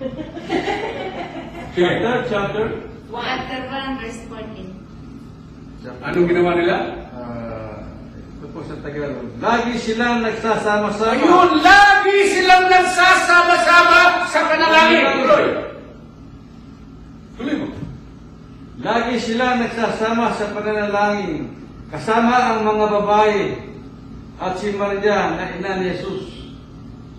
Chapter, 1.76 2.14
chapter. 2.24 2.64
Chapter 3.12 3.60
1, 3.68 4.00
verse 4.00 4.20
14. 4.32 6.00
Anong 6.08 6.26
ginawa 6.32 6.56
nila? 6.56 6.76
Ah, 7.12 7.84
ito 8.16 8.48
po 8.48 8.64
sa 8.64 8.80
Tagalog. 8.80 9.28
Lagi 9.36 9.76
silang 9.76 10.24
nagsasama-sama. 10.24 11.20
Ayun, 11.20 11.60
lagi 11.60 12.16
silang 12.32 12.64
nagsasama-sama 12.72 14.24
sa 14.24 14.40
panalangin. 14.48 15.04
Tuloy. 15.20 15.44
Tuloy 17.36 17.54
mo. 17.60 17.77
Lagi 18.78 19.18
silang 19.18 19.58
nagsasama 19.58 20.38
sa 20.38 20.54
pananalangin. 20.54 21.50
Kasama 21.90 22.54
ang 22.54 22.62
mga 22.62 22.86
babae 22.94 23.58
at 24.38 24.54
si 24.54 24.70
Maria 24.78 25.34
na 25.34 25.50
ina 25.50 25.82
ni 25.82 25.98
Jesus. 25.98 26.54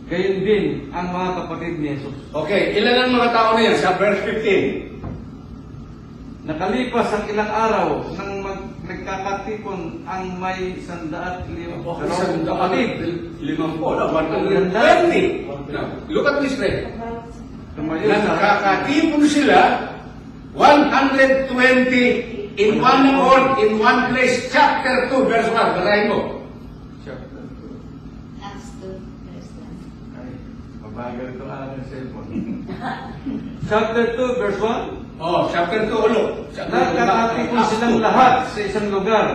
Gayun 0.08 0.48
din 0.48 0.88
ang 0.95 1.12
mga 1.12 1.43
kapatid 1.43 1.84
ni 1.84 2.00
Jesus. 2.00 2.15
Okay, 2.32 2.80
ilan 2.80 3.04
ang 3.04 3.12
mga 3.12 3.36
tao 3.36 3.60
na 3.60 3.67
yan 3.67 3.76
sa 3.76 4.00
verse 4.00 4.24
15? 4.24 6.48
Nakalipas 6.48 7.12
ang 7.12 7.28
ilang 7.28 7.52
araw 7.52 8.08
nang 8.15 8.39
mag, 8.39 8.63
nagkakatipon 8.88 10.08
ang 10.08 10.39
may 10.39 10.80
sandaat 10.88 11.43
limang 11.52 11.84
Okay, 11.84 12.08
sa 12.08 12.39
kapatid, 12.39 13.04
limampo, 13.43 14.00
no? 14.00 14.08
120. 14.15 14.72
Now, 15.76 15.91
look 16.08 16.24
at 16.24 16.39
this 16.39 16.56
sa 16.56 16.72
Nagkakatipon 17.84 19.28
sila 19.28 19.60
120 20.54 22.54
in 22.58 22.82
one 22.82 23.06
word, 23.18 23.60
in 23.62 23.78
one 23.80 24.10
place, 24.12 24.50
chapter 24.52 25.08
2, 25.10 25.26
verse 25.30 25.48
1. 25.54 25.54
Basahin 25.54 26.10
mo. 26.10 26.42
chapter 27.06 27.42
2. 27.46 28.42
Acts 28.44 28.70
2, 28.82 28.90
verse 29.30 29.50
1. 29.54 30.18
Ay, 30.18 30.30
mabagal 30.82 31.26
ito 31.38 31.44
ang 31.46 31.62
aking 31.70 31.86
cellphone. 31.88 32.30
chapter 33.70 34.18
2, 34.18 34.42
verse 34.42 34.60
1. 34.60 35.06
Oh, 35.20 35.52
chapter 35.52 35.84
2 35.86 35.92
ulo. 35.94 36.24
Two, 36.50 36.66
Nagkakatipon 36.68 37.58
Acts 37.60 37.70
silang 37.76 37.98
2. 38.02 38.08
lahat 38.08 38.34
sa 38.50 38.60
isang 38.66 38.90
lugar. 38.90 39.28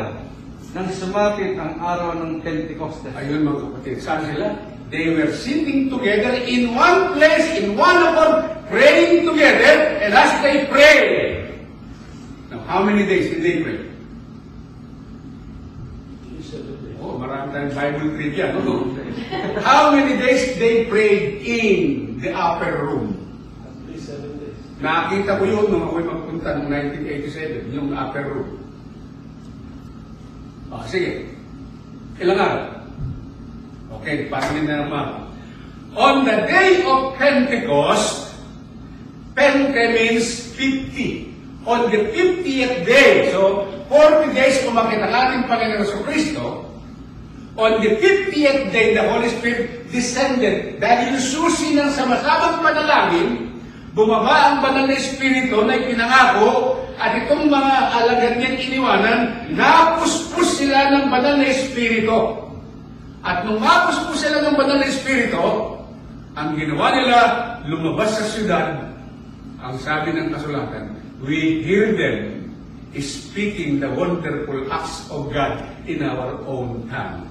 nang 0.74 0.90
sumapit 0.90 1.54
ang 1.54 1.78
araw 1.78 2.18
ng 2.18 2.42
Pentecostes. 2.42 3.14
Ayun 3.14 3.46
mga 3.46 3.62
kapatid, 3.62 3.96
saan 4.02 4.26
sila? 4.26 4.58
They 4.90 5.10
were 5.10 5.32
sitting 5.32 5.90
together 5.90 6.34
in 6.44 6.74
one 6.74 7.14
place, 7.14 7.58
in 7.58 7.76
one 7.76 7.96
accord, 7.96 8.68
praying 8.68 9.26
together, 9.26 9.98
and 10.04 10.12
as 10.14 10.32
they 10.42 10.66
prayed. 10.66 11.64
Now, 12.50 12.60
how 12.68 12.82
many 12.84 13.06
days 13.06 13.30
did 13.32 13.42
they 13.42 13.62
pray? 13.62 13.80
Oh, 17.00 17.20
marami 17.20 17.52
tayong 17.52 17.74
Bible 17.76 18.08
trivia, 18.16 18.46
no? 18.56 18.96
How 19.66 19.92
many 19.92 20.16
days 20.16 20.56
they 20.56 20.88
prayed 20.88 21.44
in 21.44 22.16
the 22.20 22.32
upper 22.32 22.80
room? 22.80 23.20
Nakita 24.80 25.40
ko 25.40 25.44
yun 25.44 25.64
nung 25.68 25.84
ako'y 25.88 26.04
magpunta 26.04 26.60
noong 26.60 26.68
1987, 26.68 27.76
yung 27.76 27.88
upper 27.96 28.24
room. 28.24 28.50
Ah, 30.68 30.84
sige. 30.84 31.28
Ilang 32.20 32.40
araw? 32.40 32.73
Okay, 34.04 34.28
pasangin 34.28 34.68
na 34.68 34.84
naman. 34.84 35.32
On 35.96 36.28
the 36.28 36.44
day 36.44 36.84
of 36.84 37.16
Pentecost, 37.16 38.36
Pente 39.32 39.80
means 39.96 40.52
50. 40.52 41.32
On 41.64 41.88
the 41.88 42.12
50th 42.12 42.84
day, 42.84 43.32
so 43.32 43.64
40 43.88 44.36
days 44.36 44.60
pumakit 44.60 45.00
ang 45.00 45.08
ating 45.08 45.48
Panginoon 45.48 45.88
sa 45.88 46.04
Kristo, 46.04 46.68
on 47.56 47.80
the 47.80 47.96
50th 47.96 48.68
day, 48.76 48.92
the 48.92 49.08
Holy 49.08 49.32
Spirit 49.40 49.88
descended. 49.88 50.84
Dahil 50.84 51.16
yung 51.16 51.24
susi 51.24 51.72
ng 51.72 51.88
samasamang 51.88 52.60
panalangin, 52.60 53.56
bumaba 53.96 54.52
ang 54.52 54.56
banal 54.60 54.84
na 54.84 55.00
Espiritu 55.00 55.64
na 55.64 55.80
ipinangako 55.80 56.76
at 57.00 57.24
itong 57.24 57.48
mga 57.48 57.74
alagad 58.04 58.36
niyang 58.36 58.58
iniwanan, 58.68 59.20
napuspos 59.48 60.60
sila 60.60 60.92
ng 60.92 61.08
banal 61.08 61.40
na 61.40 61.48
Espiritu. 61.48 62.43
At 63.24 63.48
nung 63.48 63.56
mapuspos 63.56 64.20
sila 64.20 64.44
ng 64.44 64.52
banal 64.52 64.84
na 64.84 64.88
Espiritu, 64.92 65.40
ang 66.36 66.60
ginawa 66.60 66.92
nila, 66.92 67.18
lumabas 67.64 68.20
sa 68.20 68.24
syudad, 68.28 68.92
ang 69.64 69.80
sabi 69.80 70.12
ng 70.12 70.28
kasulatan, 70.28 70.92
we 71.24 71.64
hear 71.64 71.96
them 71.96 72.52
speaking 73.00 73.80
the 73.80 73.88
wonderful 73.88 74.68
acts 74.68 75.08
of 75.08 75.32
God 75.32 75.64
in 75.88 76.04
our 76.04 76.36
own 76.44 76.84
tongue. 76.92 77.24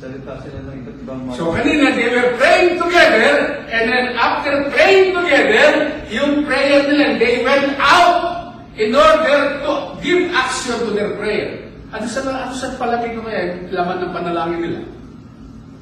So 0.00 1.52
kanina, 1.52 1.92
they 1.92 2.08
were 2.08 2.36
praying 2.36 2.80
together, 2.80 3.64
and 3.68 3.84
then 3.88 4.04
after 4.16 4.68
praying 4.72 5.12
together, 5.12 5.92
yung 6.08 6.44
prayer 6.44 6.84
nila, 6.88 7.16
they 7.16 7.44
went 7.44 7.76
out 7.80 8.56
in 8.80 8.96
order 8.96 9.60
to 9.60 9.96
give 10.00 10.32
action 10.32 10.76
to 10.84 10.92
their 10.92 11.16
prayer. 11.20 11.59
Ano 11.90 12.06
sa, 12.06 12.22
ano 12.22 12.54
sa 12.54 12.70
palagay 12.78 13.18
ko 13.18 13.26
kaya 13.26 13.50
yung 13.50 13.74
laman 13.74 13.98
ng 13.98 14.12
panalangin 14.14 14.60
nila? 14.62 14.80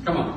Come 0.08 0.24
on. 0.24 0.30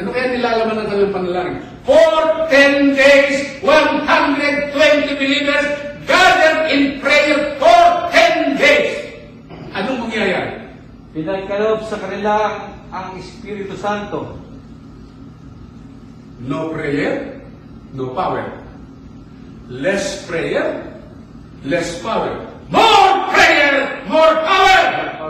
Ano 0.00 0.08
kaya 0.08 0.32
nilalaman 0.32 0.74
ng 0.80 0.88
kanilang 0.88 1.12
panalangin? 1.12 1.56
For 1.84 2.48
10 2.48 2.96
days, 2.96 3.60
120 3.60 5.20
believers 5.20 5.68
gathered 6.08 6.72
in 6.72 6.96
prayer 6.96 7.60
for 7.60 8.08
10 8.08 8.56
days. 8.56 9.20
Anong 9.76 10.08
mangyayari? 10.08 10.64
Pinagkaloob 11.12 11.84
sa 11.84 12.00
kanila 12.00 12.64
ang 12.88 13.20
Espiritu 13.20 13.76
Santo. 13.76 14.40
No 16.40 16.72
prayer, 16.72 17.36
no 17.92 18.16
power. 18.16 18.48
Less 19.68 20.24
prayer, 20.24 20.88
less 21.68 22.00
power. 22.00 22.53
More 22.70 23.12
prayer, 23.32 24.00
more 24.08 24.34
power! 24.44 24.82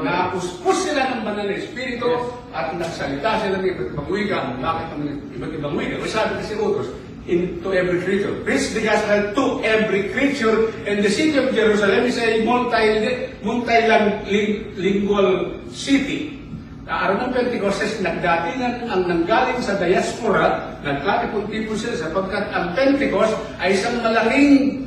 Napuspos 0.05 0.85
sila 0.85 1.17
ng 1.17 1.23
banal 1.25 1.49
na 1.49 1.57
Espiritu 1.57 2.07
at 2.53 2.77
nagsalita 2.77 3.41
sila 3.41 3.57
ng 3.59 3.67
iba't 3.73 3.89
ibang 3.97 4.09
wika. 4.13 4.39
Bakit 4.61 4.87
ang 4.93 5.03
iba't 5.33 5.53
ibang 5.57 5.75
wika? 5.75 5.97
Kasi 6.05 6.13
sabi 6.13 6.33
kasi 6.45 6.53
utos, 6.61 6.93
in, 7.25 7.65
to 7.65 7.73
every 7.73 8.01
creature. 8.05 8.37
Preach 8.45 8.77
the 8.77 8.85
gospel 8.85 9.33
to 9.33 9.65
every 9.65 10.13
creature. 10.13 10.69
And 10.85 11.01
the 11.01 11.09
city 11.09 11.41
of 11.41 11.57
Jerusalem 11.57 12.05
is 12.05 12.21
a 12.21 12.45
multi, 12.45 13.33
multilingual 13.41 15.29
city. 15.73 16.37
Sa 16.85 17.09
araw 17.09 17.17
ng 17.25 17.33
Pentecostes, 17.33 17.97
nagdatingan 18.05 18.93
ang 18.93 19.09
nanggaling 19.09 19.57
sa 19.65 19.81
diaspora, 19.81 20.77
nagkatipon-tipon 20.85 21.81
sila 21.81 21.97
sapagkat 21.97 22.45
ang 22.53 22.77
Pentecost 22.77 23.33
ay 23.57 23.73
isang 23.73 24.05
malaking 24.05 24.85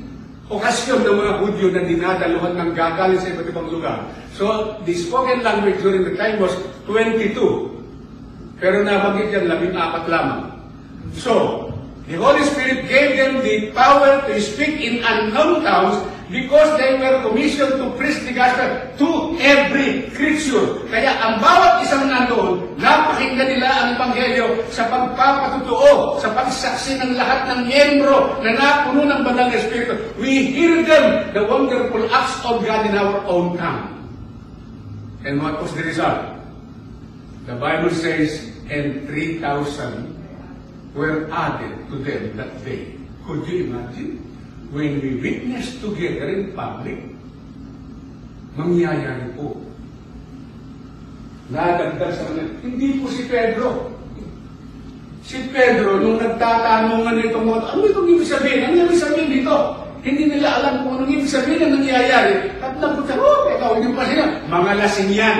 okasyon 0.47 1.03
ng 1.03 1.15
mga 1.19 1.33
Hudyo 1.43 1.67
na 1.75 1.83
dinadaluhan 1.83 2.53
ng 2.55 2.69
gagaling 2.71 3.19
sa 3.19 3.31
iba't 3.36 3.47
ibang 3.51 3.67
lugar. 3.67 4.07
So, 4.36 4.75
the 4.88 4.95
spoken 4.95 5.43
language 5.43 5.83
during 5.83 6.07
the 6.07 6.15
time 6.15 6.39
was 6.39 6.55
22. 6.88 7.36
Pero 8.57 8.81
nabanggit 8.81 9.33
yan, 9.36 9.45
labing 9.51 9.75
apat 9.75 10.07
lamang. 10.07 10.55
So, 11.19 11.67
the 12.07 12.15
Holy 12.15 12.41
Spirit 12.47 12.88
gave 12.88 13.19
them 13.19 13.43
the 13.43 13.75
power 13.75 14.23
to 14.25 14.33
speak 14.39 14.79
in 14.79 15.03
unknown 15.03 15.62
tongues 15.62 15.99
because 16.28 16.76
they 16.76 17.00
were 17.00 17.24
commissioned 17.24 17.80
to 17.80 17.88
preach 17.96 18.20
the 18.28 18.36
gospel 18.36 18.68
to 19.00 19.10
every 19.40 20.12
creature. 20.12 20.84
Kaya 20.92 21.16
ang 21.24 21.40
bawat 21.40 21.88
isang 21.88 22.12
nandoon, 22.12 22.76
napakinggan 22.76 23.48
nila 23.48 23.68
ang 23.72 23.88
Ebanghelyo 23.96 24.68
sa 24.68 24.92
pagpapatutuo, 24.92 26.20
sa 26.20 26.28
pagsaksi 26.36 27.00
ng 27.00 27.16
lahat 27.16 27.48
ng 27.48 27.60
miyembro 27.72 28.36
na 28.44 28.52
napuno 28.60 29.08
ng 29.08 29.22
banal 29.24 29.48
na 29.48 29.56
Espiritu. 29.56 29.96
We 30.20 30.52
hear 30.52 30.84
them, 30.84 31.32
the 31.32 31.48
wonderful 31.48 32.04
acts 32.12 32.44
of 32.44 32.60
God 32.60 32.84
in 32.92 33.00
our 33.00 33.24
own 33.24 33.56
tongue. 33.56 33.96
And 35.24 35.40
what 35.40 35.63
was 35.63 35.72
the 35.76 35.84
result? 35.88 36.28
The 37.48 37.56
Bible 37.56 37.92
says, 37.96 38.52
and 38.68 39.08
3,000 39.08 40.12
were 40.92 41.32
added 41.32 41.88
to 41.88 41.96
them 42.04 42.36
that 42.36 42.52
day. 42.68 43.00
Could 43.24 43.48
you 43.48 43.72
imagine? 43.72 44.27
When 44.67 44.99
we 44.99 45.23
witness 45.23 45.80
together 45.80 46.27
in 46.27 46.51
public, 46.51 46.99
mangyayari 48.60 49.32
po. 49.39 49.56
Nadagdag 51.47 52.12
sa 52.12 52.23
kanila. 52.27 52.51
Hindi 52.60 52.99
po 52.99 53.08
si 53.08 53.23
Pedro. 53.32 53.95
Si 55.23 55.39
Pedro, 55.51 56.03
nung 56.03 56.19
nagtatanungan 56.19 57.15
nito 57.19 57.39
mga, 57.39 57.63
ano 57.63 57.82
itong 57.88 58.10
ibig 58.12 58.27
sabihin? 58.27 58.67
Ano 58.67 58.73
ibig 58.88 58.99
sabihin 58.99 59.32
dito? 59.32 59.56
Hindi 60.03 60.23
nila 60.36 60.60
alam 60.60 60.73
kung 60.84 60.99
anong 60.99 61.12
ibig 61.15 61.32
sabihin 61.32 61.67
ng 61.67 61.73
nangyayari. 61.84 62.36
At 62.63 62.75
napunta, 62.80 63.15
oh, 63.15 63.47
ikaw, 63.51 63.71
hindi 63.80 63.91
pa 63.95 64.03
sila. 64.08 64.23
Mga 64.51 64.71
lasing 64.84 65.12
yan. 65.12 65.38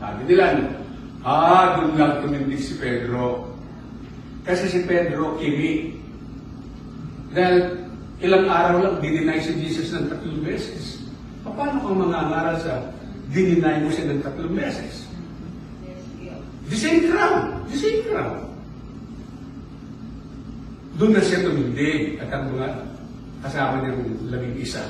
Sabi 0.00 0.20
nila, 0.28 0.44
ah, 1.24 1.76
doon 1.76 1.92
lang 1.96 2.12
tumindig 2.24 2.60
si 2.60 2.76
Pedro. 2.80 3.52
Kasi 4.48 4.68
si 4.68 4.80
Pedro, 4.84 5.36
kimi. 5.36 5.96
Dahil 7.36 7.85
ilang 8.20 8.46
araw 8.48 8.76
lang, 8.80 8.96
dininay 9.04 9.40
si 9.44 9.52
Jesus 9.60 9.92
ng 9.92 10.08
tatlong 10.08 10.40
beses. 10.40 11.04
Paano 11.44 11.78
kang 11.84 12.00
mangangaral 12.00 12.56
sa 12.60 12.90
dininay 13.32 13.84
mo 13.84 13.88
siya 13.92 14.12
ng 14.12 14.20
tatlong 14.24 14.54
beses? 14.56 15.04
The 16.66 16.78
same 16.78 17.12
crowd. 17.12 17.68
The 17.70 17.78
same 17.78 18.00
crowd. 18.08 18.42
Doon 20.96 21.12
na 21.12 21.22
siya 21.22 21.44
tumindig 21.44 22.16
at 22.24 22.32
ang 22.32 22.50
mga 22.56 22.68
kasama 23.44 23.84
niyang 23.84 24.00
labing 24.32 24.56
isa. 24.58 24.80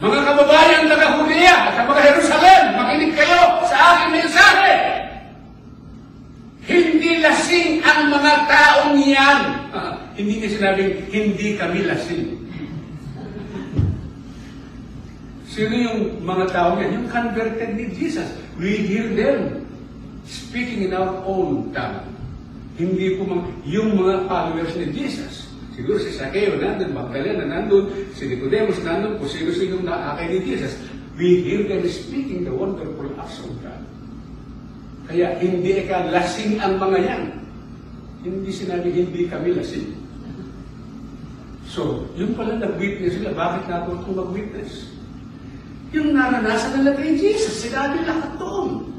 Mga 0.00 0.20
kababayan 0.26 0.90
taga 0.90 1.16
Judea 1.22 1.56
at 1.70 1.84
mga 1.86 2.02
Jerusalem, 2.02 2.62
makinig 2.74 3.12
kayo 3.14 3.40
sa 3.68 3.76
aking 3.94 4.10
mensahe. 4.16 4.93
Hindi 6.64 7.20
lasing 7.20 7.84
ang 7.84 8.08
mga 8.08 8.32
taong 8.48 8.96
yan. 8.96 9.38
Ah, 9.68 10.00
hindi 10.16 10.40
niya 10.40 10.50
sinabing, 10.56 10.92
hindi 11.12 11.60
kami 11.60 11.84
lasing. 11.84 12.24
Sino 15.54 15.70
yung 15.70 16.00
mga 16.24 16.50
tao 16.50 16.74
yan? 16.80 16.98
Yung 16.98 17.08
converted 17.12 17.78
ni 17.78 17.86
Jesus. 17.94 18.26
We 18.58 18.80
hear 18.90 19.06
them 19.12 19.62
speaking 20.26 20.88
in 20.88 20.92
our 20.96 21.20
own 21.22 21.70
tongue. 21.70 22.02
Hindi 22.74 23.14
po 23.14 23.28
mga, 23.28 23.44
yung 23.68 23.94
mga 23.94 24.26
followers 24.26 24.74
ni 24.74 24.90
Jesus. 24.90 25.46
Siguro 25.78 25.98
si 26.02 26.10
Sakeo 26.10 26.58
nandun, 26.58 26.90
Magdalena 26.90 27.46
nandun, 27.46 27.86
si 28.14 28.26
Nicodemus 28.26 28.82
nandun, 28.82 29.18
kung 29.18 29.30
sino-sino 29.30 29.78
naakay 29.82 30.32
ni 30.32 30.38
Jesus. 30.42 30.74
We 31.14 31.46
hear 31.46 31.62
them 31.70 31.86
speaking 31.86 32.42
the 32.42 32.54
wonderful 32.54 33.06
acts 33.20 33.38
of 33.42 33.54
God. 33.62 33.93
Kaya 35.04 35.36
hindi 35.36 35.84
ka 35.84 36.08
lasing 36.08 36.60
ang 36.60 36.80
mga 36.80 36.98
yan. 37.04 37.22
Hindi 38.24 38.50
sinabi 38.50 38.88
hindi 38.88 39.28
kami 39.28 39.52
lasing. 39.52 39.92
So, 41.68 42.08
yung 42.16 42.38
pala 42.38 42.56
nag-witness 42.56 43.20
sila, 43.20 43.36
bakit 43.36 43.68
natutong 43.68 44.16
mag-witness? 44.16 44.94
Yung 45.92 46.14
naranasan 46.14 46.80
nila 46.80 46.96
kay 46.96 47.18
Jesus, 47.18 47.68
sinabi 47.68 48.02
lahat 48.06 48.32
doon. 48.40 48.94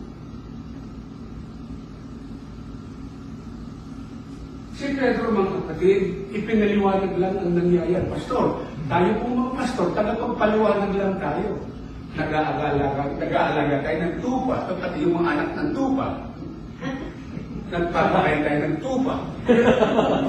Si 4.76 4.92
Pedro, 4.92 5.32
mga 5.32 5.52
kapatid, 5.56 6.02
ipinaliwanag 6.36 7.14
lang 7.16 7.36
ang 7.40 7.52
nangyayari. 7.56 8.06
Pastor, 8.12 8.60
tayo 8.92 9.10
po 9.18 9.24
mga 9.32 9.54
pastor, 9.56 9.88
tagapagpaliwanag 9.96 10.92
lang 11.00 11.16
tayo. 11.18 11.75
Nag-aalaga, 12.16 13.04
nag-aalaga 13.20 13.76
tayo 13.84 13.98
ng 14.00 14.16
tupa, 14.24 14.56
pati 14.72 14.98
yung 15.04 15.16
mga 15.20 15.30
anak 15.36 15.50
ng 15.52 15.70
tupa. 15.76 16.08
Nagpapakain 17.66 18.42
tayo 18.46 18.60
ng 18.64 18.78
tupa. 18.80 19.16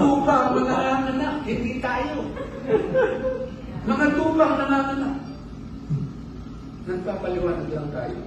tupa 0.00 0.34
ang 0.34 0.52
mga 0.58 0.76
anak, 1.14 1.34
hindi 1.46 1.72
tayo. 1.78 2.16
Mga 3.86 4.06
tupa 4.18 4.44
ang 4.44 4.58
nanganganak. 4.58 5.16
Nagpapaliwanag 6.86 7.68
lang 7.70 7.90
tayo. 7.94 8.18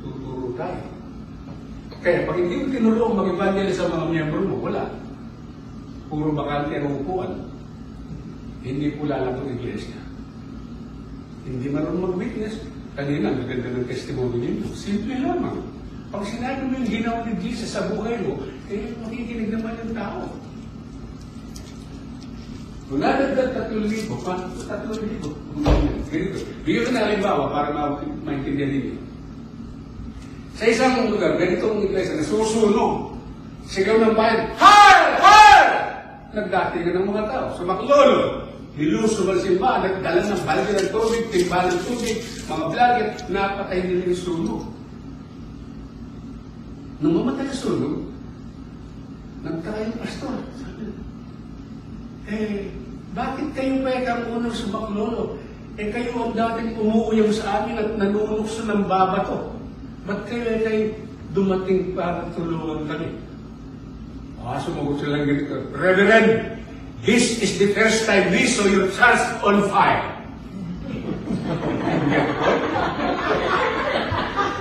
Tuturo 0.00 0.48
tayo. 0.56 0.84
Kaya 2.02 2.26
pag 2.26 2.34
hindi 2.34 2.54
mo 2.58 2.66
tinulong 2.72 3.14
mag-evangelist 3.14 3.78
sa 3.78 3.92
mga 3.92 4.04
miyembro 4.08 4.40
mo, 4.42 4.56
wala. 4.58 4.88
Puro 6.08 6.32
bakante 6.32 6.80
ang 6.80 6.96
upuan. 6.98 7.32
Hindi 8.64 8.96
po 8.96 9.04
lalabot 9.06 9.44
ang 9.44 9.54
iglesia. 9.54 10.00
Hindi 11.44 11.66
marunong 11.68 12.04
mag-witness. 12.10 12.71
Kanina, 12.92 13.32
ang 13.32 13.48
ganda 13.48 13.68
ng 13.72 13.88
testimony 13.88 14.36
ninyo. 14.36 14.68
Simple 14.76 15.16
lamang. 15.24 15.64
Pag 16.12 16.28
sinabi 16.28 16.60
mo 16.68 16.72
yung 16.76 16.90
ginawa 16.92 17.24
ni 17.24 17.32
Jesus 17.40 17.72
sa 17.72 17.88
buhay 17.88 18.20
mo, 18.20 18.36
eh, 18.68 18.92
makikinig 19.00 19.48
naman 19.48 19.80
yung 19.80 19.96
tao. 19.96 20.28
Kung 22.92 23.00
nadagdag 23.00 23.56
tatlong 23.56 23.88
libo, 23.88 24.20
pa, 24.20 24.36
tatlong 24.68 25.00
libo. 25.08 25.32
Ganito. 26.12 26.38
Bigyan 26.68 26.84
ko 26.84 26.90
na 26.92 27.04
halimbawa 27.08 27.44
para 27.48 27.68
ma- 27.72 28.04
maintindihan 28.28 28.68
ninyo. 28.68 28.94
Sa 30.60 30.68
isang 30.68 31.08
lugar, 31.08 31.40
ganitong 31.40 31.88
iglesia, 31.88 32.20
nasusunog. 32.20 33.16
Sigaw 33.64 33.96
ng 33.96 34.12
bayan, 34.12 34.52
Har! 34.60 35.16
Har! 35.16 35.64
Nagdatingan 36.36 37.00
ng 37.00 37.08
mga 37.08 37.24
tao, 37.24 37.46
sumaklolo. 37.56 38.41
Niluso 38.72 39.28
ng 39.28 39.42
simbahan, 39.44 39.84
nagdala 39.84 40.32
ng 40.32 40.44
balde 40.48 40.72
ng 40.72 40.88
tubig, 40.88 41.28
timba 41.28 41.68
ng 41.68 41.80
tubig, 41.84 42.24
mga 42.48 42.64
vlogger, 42.72 43.08
napatay 43.28 43.80
nila 43.84 44.08
yung 44.08 44.22
sunog. 44.24 44.62
Nung 47.04 47.14
mamatay 47.20 47.52
ang 47.52 47.60
sunog, 47.60 47.96
nagtaka 49.44 49.78
yung 49.84 50.00
pastor. 50.00 50.36
Eh, 52.32 52.72
bakit 53.12 53.48
kayo 53.52 53.84
pa 53.84 53.92
ang 54.08 54.24
unang 54.40 54.56
sumaklolo? 54.56 55.36
Eh 55.76 55.92
kayo 55.92 56.16
ang 56.16 56.32
dating 56.32 56.72
umuuyam 56.80 57.28
sa 57.28 57.64
amin 57.64 57.76
at 57.76 57.92
nanunukso 58.00 58.64
ng 58.64 58.88
babato. 58.88 59.52
Ba't 60.08 60.24
kayo 60.24 60.48
ay 60.64 60.96
dumating 61.36 61.92
para 61.92 62.24
tulungan 62.32 62.88
kami? 62.88 63.20
Ah, 64.40 64.56
sumagot 64.56 64.96
sila 64.96 65.20
ng 65.20 65.28
ganito. 65.28 65.54
Reverend, 65.76 66.61
this 67.02 67.42
is 67.42 67.58
the 67.58 67.74
first 67.74 68.06
time 68.06 68.30
we 68.30 68.46
saw 68.46 68.62
your 68.70 68.86
church 68.94 69.22
on 69.42 69.66
fire. 69.66 70.06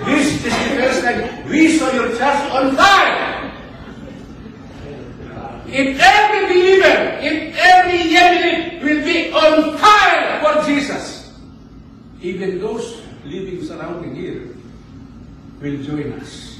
this 0.10 0.25
is 0.25 0.41
the 0.41 0.73
first 0.82 0.99
time 1.06 1.21
we 1.45 1.77
saw 1.77 1.93
your 1.93 2.10
church 2.17 2.41
on 2.49 2.73
fire. 2.73 3.32
If 5.69 5.95
every 6.01 6.41
believer, 6.49 6.97
if 7.21 7.38
every 7.56 8.10
Yemenite 8.10 8.84
will 8.84 9.01
be 9.06 9.32
on 9.32 9.77
fire 9.77 10.41
for 10.41 10.65
Jesus, 10.65 11.32
even 12.25 12.60
those 12.60 13.06
living 13.23 13.63
surrounding 13.63 14.17
here 14.17 14.49
will 15.62 15.77
join 15.86 16.17
us. 16.17 16.58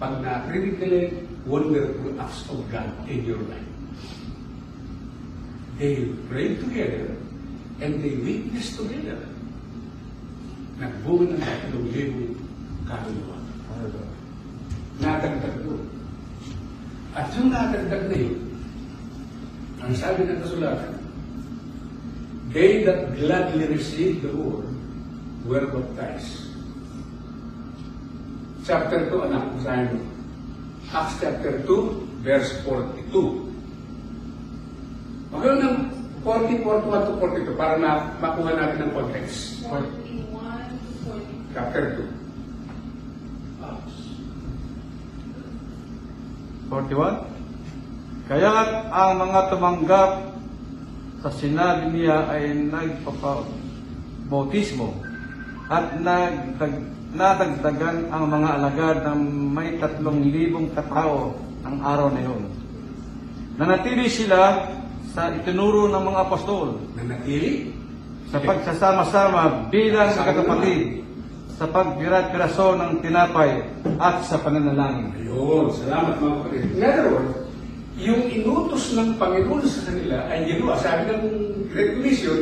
Pag 0.00 0.24
na-predict 0.24 0.80
nila 0.80 1.02
wonderful 1.44 2.16
acts 2.16 2.48
of 2.48 2.64
God 2.72 2.88
in 3.04 3.28
your 3.28 3.38
life. 3.44 3.69
They 5.80 6.12
pray 6.28 6.60
together 6.60 7.16
and 7.80 8.04
they 8.04 8.20
witness 8.20 8.76
together. 8.76 9.16
Nagbunga 10.76 11.32
ng 11.32 11.40
tatlong 11.40 11.88
libong 11.88 12.36
kaluluwa. 12.84 13.40
Nadagdag 15.00 15.56
doon. 15.64 15.88
At 17.16 17.32
yung 17.32 17.48
nadagdag 17.48 18.12
na 18.12 18.16
yun, 18.20 18.40
ang 19.80 19.92
sabi 19.96 20.28
ng 20.28 20.44
kasulatan, 20.44 21.00
they 22.52 22.84
that 22.84 23.16
gladly 23.16 23.64
received 23.72 24.20
the 24.20 24.36
word 24.36 24.68
were 25.48 25.64
baptized. 25.64 26.52
Chapter 28.68 29.08
2, 29.08 29.32
anak, 29.32 29.44
basahin 29.56 29.96
mo. 29.96 30.04
Acts 30.92 31.16
chapter 31.24 31.64
2, 31.64 32.20
verse 32.20 32.52
42. 32.68 33.49
Magkaroon 35.30 35.62
ng 35.62 35.86
40, 36.26 36.66
41 36.66 37.06
to 37.06 37.14
42 37.22 37.54
para 37.54 37.78
na 37.78 38.18
makuha 38.18 38.58
natin 38.58 38.82
ng 38.82 38.90
context. 38.92 39.62
41 39.62 40.02
to 40.02 40.26
40. 41.06 41.54
Chapter 41.54 42.02
2. 42.02 42.10
Acts. 43.62 44.26
41. 46.66 47.30
Kaya 48.30 48.54
ang 48.90 49.18
mga 49.22 49.40
tumanggap 49.50 50.10
sa 51.22 51.30
sinabi 51.34 51.90
niya 51.94 52.26
ay 52.30 52.54
nagpapabautismo 52.70 54.94
at 55.70 55.94
nagdag, 55.98 56.74
nadagdagan 57.14 58.10
ang 58.10 58.30
mga 58.30 58.48
alagad 58.58 59.02
ng 59.06 59.20
may 59.50 59.78
tatlong 59.78 60.22
libong 60.26 60.70
katao 60.74 61.34
ang 61.62 61.80
araw 61.82 62.10
na 62.10 62.20
yun. 62.22 62.50
Nanatili 63.58 64.08
sila 64.08 64.68
sa 65.10 65.34
itinuro 65.34 65.90
ng 65.90 66.02
mga 66.06 66.18
apostol 66.26 66.78
Nanatili? 66.94 67.74
sa 68.30 68.38
pagsasama-sama 68.38 69.66
bilang 69.74 70.14
magkakapatid 70.14 71.02
sa 71.58 71.66
pagbirat-piraso 71.68 72.78
ng 72.78 73.04
tinapay 73.04 73.60
at 74.00 74.24
sa 74.24 74.40
pananalangin. 74.40 75.12
Ayun, 75.18 75.68
salamat 75.74 76.16
mga 76.16 76.34
kapatid. 76.40 76.62
In 76.72 76.80
other 76.80 77.06
words, 77.10 77.32
yung 78.00 78.22
inutos 78.32 78.96
ng 78.96 79.20
Panginoon 79.20 79.66
sa 79.68 79.92
kanila 79.92 80.24
ay 80.32 80.48
ginawa. 80.48 80.80
Sabi 80.80 81.02
ng 81.12 81.22
Commission, 81.68 82.38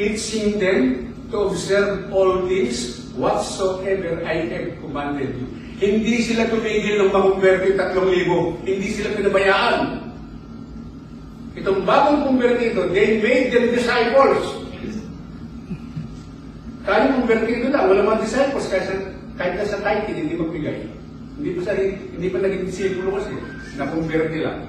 teaching 0.00 0.56
them 0.56 1.12
to 1.28 1.50
observe 1.50 2.08
all 2.08 2.48
things 2.48 3.04
whatsoever 3.18 4.22
I 4.24 4.48
have 4.48 4.80
commanded 4.80 5.34
you. 5.36 5.46
Hindi 5.76 6.24
sila 6.24 6.48
tumigil 6.48 7.04
ng 7.04 7.10
makumberte 7.12 7.74
tatlong 7.76 8.08
libo. 8.08 8.56
Hindi 8.62 8.88
sila 8.94 9.12
pinabayaan. 9.12 10.03
Itong 11.54 11.86
bagong 11.86 12.26
kumbertido, 12.26 12.90
they 12.90 13.22
made 13.22 13.54
them 13.54 13.70
disciples. 13.70 14.42
Tayo 16.84 17.04
kumbertido 17.16 17.70
lang, 17.70 17.86
wala 17.88 18.02
mga 18.02 18.22
disciples, 18.26 18.66
kahit 18.66 18.84
sa, 18.90 18.94
kahit 19.38 19.54
na 19.56 19.64
sa 19.64 19.78
title, 19.80 20.18
hindi 20.18 20.34
magbigay. 20.34 20.78
Hindi 21.38 21.50
pa, 21.54 21.60
sa, 21.62 21.72
hindi 21.78 22.28
pa 22.28 22.38
naging 22.42 22.64
disipulo 22.66 23.08
kasi, 23.22 23.32
nakumberti 23.78 24.38
lang. 24.42 24.66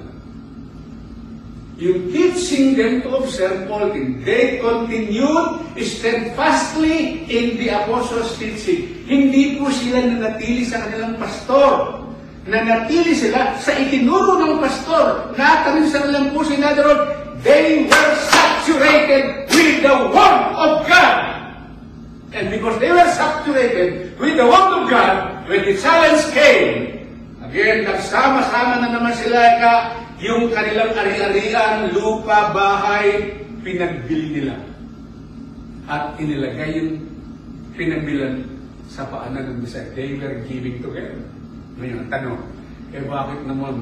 Yung 1.76 2.08
teaching 2.08 2.72
them 2.72 3.04
to 3.04 3.20
observe 3.20 3.68
all 3.68 3.92
things, 3.92 4.24
they 4.24 4.56
continued 4.64 5.60
steadfastly 5.76 7.28
in 7.28 7.60
the 7.60 7.68
apostles' 7.68 8.32
teaching. 8.40 8.96
Hindi 9.04 9.60
po 9.60 9.68
sila 9.68 10.00
nanatili 10.00 10.64
sa 10.64 10.88
kanilang 10.88 11.20
pastor. 11.20 12.05
Nanatili 12.46 13.10
sila 13.10 13.58
sa 13.58 13.74
itinuro 13.74 14.38
ng 14.38 14.62
pastor. 14.62 15.34
Natanin 15.34 15.90
sa 15.90 16.06
kanilang 16.06 16.30
puso. 16.30 16.54
In 16.54 16.62
other 16.62 16.86
words, 16.86 17.04
they 17.42 17.90
were 17.90 18.12
saturated 18.30 19.50
with 19.50 19.82
the 19.82 19.96
Word 20.14 20.42
of 20.54 20.86
God. 20.86 21.18
And 22.30 22.46
because 22.54 22.78
they 22.78 22.94
were 22.94 23.10
saturated 23.18 24.14
with 24.14 24.38
the 24.38 24.46
Word 24.46 24.70
of 24.78 24.82
God, 24.86 25.42
when 25.50 25.66
the 25.66 25.74
challenge 25.74 26.22
came, 26.30 27.02
again, 27.42 27.82
nagsama-sama 27.82 28.78
na 28.78 28.88
naman 28.94 29.14
sila 29.18 29.42
ka 29.58 29.72
yung 30.22 30.46
kanilang 30.54 30.94
ari-arian, 30.94 31.90
lupa, 31.98 32.54
bahay, 32.54 33.34
pinagbili 33.66 34.42
nila. 34.42 34.54
At 35.90 36.14
inilagay 36.22 36.78
yung 36.78 36.90
pinagbilan 37.74 38.46
sa 38.86 39.02
paanan 39.10 39.50
ng 39.50 39.58
Messiah. 39.66 39.90
They 39.98 40.14
were 40.14 40.46
giving 40.46 40.78
together. 40.78 41.35
Ngayon, 41.76 41.98
ang 42.00 42.10
tanong, 42.10 42.40
eh 42.96 43.04
bakit 43.04 43.40
naman 43.44 43.74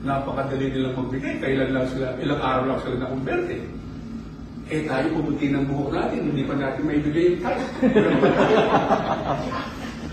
napakadali 0.00 0.72
nilang 0.72 0.96
magbigay? 0.96 1.36
Kailan 1.36 1.70
lang 1.76 1.86
sila, 1.92 2.16
ilang 2.16 2.40
araw 2.40 2.64
lang 2.64 2.80
sila 2.80 2.96
nakumberte. 3.04 3.56
Eh 4.66 4.82
tayo 4.88 5.06
pumunti 5.14 5.46
ng 5.52 5.68
buhok 5.68 5.94
natin, 5.94 6.32
hindi 6.32 6.42
pa 6.42 6.54
natin 6.56 6.82
may 6.88 6.98
bigay 6.98 7.36
yung 7.36 7.42
tayo. 7.44 7.62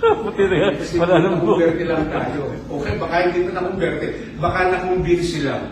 Buti 0.04 0.44
na 0.52 0.76
Kasi 0.76 1.00
nakumberte 1.00 1.84
lang 1.88 2.04
tayo. 2.12 2.52
Okay, 2.68 2.94
baka 3.00 3.16
hindi 3.32 3.40
pa 3.48 3.52
nakumberte. 3.56 4.08
Baka 4.36 4.60
nakumbinsi 4.68 5.40
sila. 5.40 5.64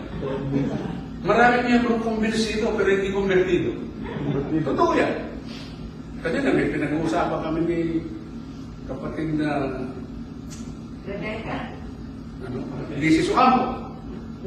Marami 1.22 1.56
miyembro 1.68 2.00
kumbinsi 2.00 2.58
ito, 2.58 2.72
pero 2.74 2.88
hindi 2.88 3.12
kumbertido. 3.12 3.70
Totoo 4.64 4.92
yan. 4.96 5.14
Kanina 6.24 6.48
may 6.54 6.72
pinag-uusapan 6.72 7.40
kami 7.44 7.60
ni 7.68 7.78
kapatid 8.88 9.36
na 9.36 9.68
Rebecca. 11.06 11.56
ano, 12.46 12.58
Lisi 12.94 13.22
Sukampo. 13.26 13.64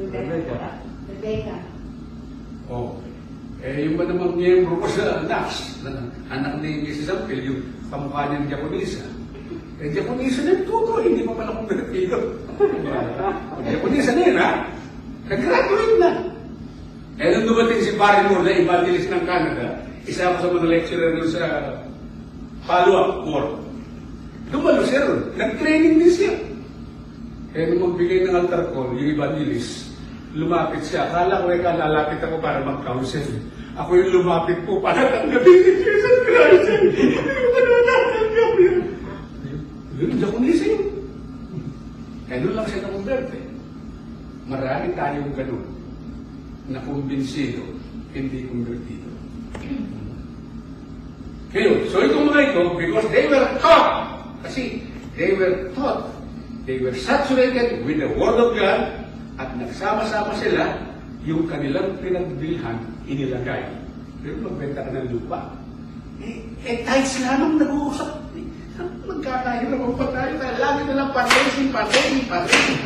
Rebecca. 0.00 0.80
Rebecca. 1.08 1.56
Oh. 2.68 2.96
Eh, 3.64 3.88
yung 3.88 3.96
ba 3.96 4.04
namang 4.04 4.36
miyembro 4.36 4.76
ko 4.84 4.86
sa 4.92 5.24
NAX, 5.24 5.80
na 5.80 5.96
anak 6.28 6.60
ni 6.60 6.84
Mrs. 6.84 7.08
Ampel, 7.08 7.40
yung 7.40 7.60
kamukha 7.88 8.28
niya 8.28 8.38
ng 8.44 8.50
Japonesa. 8.52 9.04
Eh, 9.80 9.88
Japonesa 9.96 10.40
na 10.44 10.60
tuto, 10.68 11.00
hindi 11.00 11.24
pa 11.24 11.32
pala 11.32 11.56
kong 11.56 11.68
Pilipino. 11.68 12.16
Japonesa 13.72 14.10
na 14.12 14.22
yun, 14.22 14.38
ha? 14.38 14.50
Nag-graduate 15.26 15.96
na. 15.98 16.10
Eh, 17.16 17.28
nung 17.32 17.48
dumating 17.48 17.80
si 17.80 17.92
Barry 17.96 18.28
Moore 18.28 18.44
na 18.44 18.60
evangelist 18.60 19.08
ng 19.08 19.24
Canada, 19.24 19.66
isa 20.04 20.28
ako 20.28 20.36
sa 20.36 20.48
mga 20.52 20.68
lecturer 20.68 21.10
nun 21.16 21.28
sa 21.32 21.42
follow-up 22.68 23.24
court. 23.24 23.65
Dumalo 24.50 24.82
siya 24.86 25.06
ron. 25.06 25.20
Nag-training 25.34 25.94
din 25.98 26.12
siya. 26.12 26.32
Eh, 27.56 27.72
nung 27.72 27.90
magbigay 27.90 28.28
ng 28.28 28.36
altar 28.36 28.68
call, 28.70 28.94
yung 28.94 29.16
evangelist, 29.16 29.90
lumapit 30.36 30.84
siya. 30.84 31.08
Akala 31.08 31.42
ko 31.42 31.50
ikaw 31.50 31.74
lalapit 31.74 32.20
ako 32.22 32.36
para 32.38 32.60
mag-counsel. 32.62 33.26
Ako 33.76 33.90
yung 33.96 34.10
lumapit 34.22 34.58
po 34.64 34.78
para 34.80 35.02
tanggapin 35.08 35.58
si 35.64 35.72
Jesus 35.82 36.16
Christ. 36.24 36.64
Hindi 36.68 37.04
ko 37.16 37.20
naman 37.24 37.82
natanggap 37.84 38.52
yun. 38.60 38.76
Yun, 39.96 40.10
Japanese 40.20 40.62
yun. 40.64 40.82
Kaya 42.28 42.38
doon 42.42 42.54
lang 42.58 42.66
siya 42.68 42.80
nakumberte. 42.84 43.40
Marami 44.46 44.86
tayong 44.94 45.32
ganun 45.34 45.64
na 46.66 46.78
kumbinsido, 46.82 47.62
hindi 48.10 48.46
kumbirtido. 48.50 49.10
Ngayon, 51.54 51.76
so 51.88 52.02
itong 52.02 52.26
mga 52.28 52.52
ito, 52.52 52.62
because 52.74 53.06
they 53.14 53.24
were 53.30 53.46
taught, 53.62 54.15
kasi 54.46 54.86
they 55.18 55.34
were 55.34 55.74
taught, 55.74 56.06
they 56.70 56.78
were 56.78 56.94
saturated 56.94 57.82
with 57.82 57.98
the 57.98 58.10
Word 58.14 58.38
of 58.38 58.54
God, 58.54 59.06
at 59.36 59.50
nagsama-sama 59.58 60.32
sila, 60.38 60.80
yung 61.26 61.50
kanilang 61.50 61.98
pinagbilhan, 61.98 62.78
inilagay. 63.04 63.66
Pero 64.22 64.38
magbenta 64.46 64.86
ka 64.86 64.90
ng 64.94 65.10
lupa. 65.12 65.52
Eh, 66.22 66.40
eh 66.64 66.80
tithes 66.86 67.20
lamang 67.26 67.60
nag-uusap. 67.60 68.22
Eh, 68.38 68.46
Magkakahirap 68.76 69.96
pa 69.96 70.06
tayo, 70.12 70.32
tayo 70.36 70.56
lagi 70.60 70.80
na 70.84 70.94
lang 71.00 71.08
fundraising, 71.12 71.68
fundraising, 71.72 72.24
fundraising, 72.28 72.78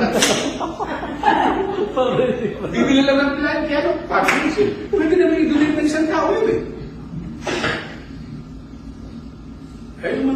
fundraising. 1.94 2.54
Bibili 2.74 3.02
lang 3.02 3.18
ng 3.18 3.32
plan, 3.38 3.58
kaya 3.66 3.80
ano, 3.84 3.90
fundraising. 4.06 4.70
Pwede 4.90 5.14
naman 5.18 5.42
i-donate 5.46 5.74
ng 5.78 5.86
isang 5.86 6.06
tao 6.06 6.26
yun 6.34 6.46
eh. 6.50 6.60
Kaya 10.00 10.10
yung 10.18 10.30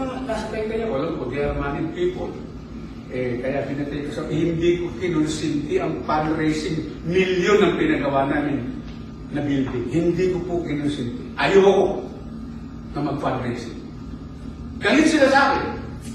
tayo 0.54 0.70
kanya, 0.70 0.86
walang 0.86 1.18
ko, 1.18 1.26
they 1.26 1.42
are 1.42 1.56
money 1.58 1.82
people. 1.98 2.30
Eh, 3.10 3.42
kaya 3.42 3.66
pinatay 3.66 4.06
ko 4.06 4.10
sa 4.14 4.22
hindi 4.30 4.82
ko 4.82 4.90
kinonsinti 5.02 5.82
ang 5.82 6.02
fundraising 6.06 6.78
milyon 7.06 7.62
ang 7.62 7.74
pinagawa 7.74 8.26
namin 8.30 8.62
na 9.34 9.42
building. 9.42 9.86
Hindi 9.90 10.30
ko 10.30 10.38
po 10.46 10.52
kinonsinti. 10.62 11.34
Ayoko 11.34 12.06
na 12.94 13.10
mag-fundraising. 13.10 13.78
Galit 14.78 15.10
sila 15.10 15.26
sa 15.30 15.40
akin. 15.50 15.62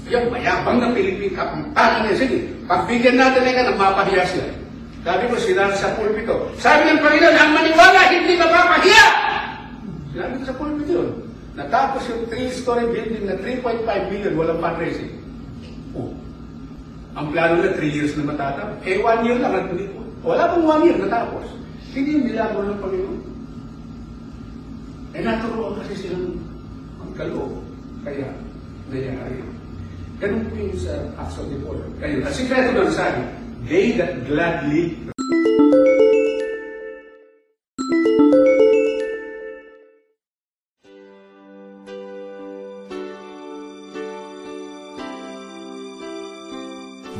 Yung 0.08 0.32
mayabang 0.32 0.80
ng 0.80 0.92
Pilipin, 0.96 1.36
kapangan 1.36 2.08
niya. 2.08 2.16
Sige, 2.16 2.36
pagbigyan 2.64 3.16
natin 3.20 3.44
na 3.44 3.68
ng 3.70 3.78
mapahiya 3.78 4.24
sila. 4.24 4.48
Sabi 5.00 5.24
ko, 5.32 5.34
sinabi 5.40 5.74
sa 5.76 5.96
pulpito, 5.96 6.52
sabi 6.60 6.84
ng 6.84 7.00
Panginoon, 7.00 7.36
ang 7.36 7.52
maniwala 7.56 8.00
hindi 8.12 8.36
mapapahiya! 8.36 9.04
Sinabi 10.12 10.32
ko 10.36 10.44
sa 10.44 10.56
pulpito 10.60 10.92
yun. 11.00 11.29
Natapos 11.60 12.08
yung 12.08 12.24
3-story 12.32 12.88
building 12.88 13.24
na 13.28 13.36
3.5 13.36 13.84
million, 14.08 14.32
walang 14.32 14.64
fundraising. 14.64 15.12
Oh. 15.92 16.08
Ang 17.12 17.36
plano 17.36 17.60
na 17.60 17.76
3 17.76 17.84
years 17.84 18.16
na 18.16 18.32
matatapos. 18.32 18.80
Eh, 18.88 18.96
1 18.96 19.26
year 19.28 19.36
lang. 19.36 19.52
at 19.52 19.68
hindi- 19.68 19.92
Wala 20.24 20.56
pang 20.56 20.64
1 20.64 20.86
year 20.88 20.96
natapos. 20.96 21.44
Hindi 21.92 22.16
yung 22.16 22.26
milagro 22.32 22.60
ng 22.64 22.80
Panginoon. 22.80 23.20
Eh, 25.10 25.20
naturoan 25.20 25.74
kasi 25.84 25.92
silang 26.00 26.40
magkaloob. 26.96 27.52
Kaya, 28.08 28.28
nangyari. 28.88 29.44
Ganun 30.16 30.44
po 30.48 30.54
yung 30.56 30.80
sa 30.80 30.94
Acts 31.20 31.36
of 31.36 31.52
the 31.52 31.60
Paul. 31.60 31.80
Kaya, 32.00 32.24
ang 32.24 32.32
sikreto 32.36 32.72
doon 32.72 32.92
sabi, 32.92 33.20
they 33.68 34.00
that 34.00 34.24
gladly 34.24 34.96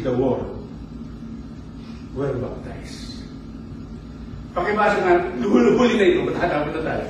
Received 0.00 0.04
the 0.04 0.16
word 0.16 0.48
were 2.14 2.32
baptized. 2.40 3.22
Pakibasa 4.50 4.98
nga, 5.04 5.14
huli 5.46 5.94
na 5.94 6.04
ito, 6.10 6.20
matatawa 6.26 6.66
na 6.74 6.82
tayo. 6.82 7.06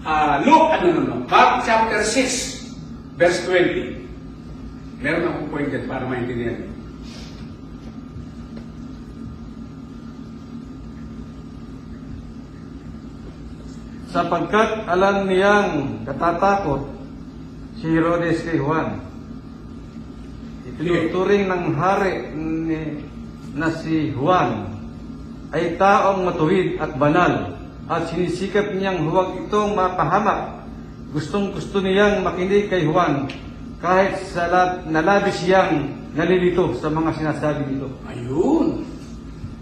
Ah, 0.00 0.40
Luke, 0.40 0.72
ano 0.72 0.86
naman, 0.96 1.20
Mark 1.28 1.60
chapter 1.68 2.00
6, 2.00 3.20
verse 3.20 3.44
20. 3.44 4.00
Meron 5.04 5.28
akong 5.28 5.48
point 5.52 5.68
dyan 5.68 5.84
para 5.84 6.08
maintindihan 6.08 6.64
niyo. 6.64 6.72
Sapagkat 14.10 14.90
alam 14.90 15.28
niyang 15.28 16.02
katatakot 16.08 16.82
si 17.78 17.86
Herodes 17.94 18.42
kay 18.42 18.58
Juan. 18.58 19.09
Itinuturing 20.80 21.44
ng 21.44 21.76
hari 21.76 22.32
ni, 22.32 23.04
na 23.52 23.68
si 23.68 24.16
Juan 24.16 24.72
ay 25.52 25.76
taong 25.76 26.24
matuwid 26.24 26.80
at 26.80 26.96
banal 26.96 27.52
at 27.84 28.08
sinisikap 28.08 28.72
niyang 28.72 29.04
huwag 29.04 29.44
itong 29.44 29.76
mapahamak. 29.76 30.64
Gustong 31.12 31.52
gusto 31.52 31.84
niyang 31.84 32.24
makinig 32.24 32.72
kay 32.72 32.88
Juan 32.88 33.28
kahit 33.84 34.24
sa 34.32 34.48
lab, 34.48 34.88
nalabis 34.88 35.44
siyang 35.44 35.84
nalilito 36.16 36.72
sa 36.80 36.88
mga 36.88 37.12
sinasabi 37.12 37.60
nito. 37.68 37.92
Ayun. 38.08 38.80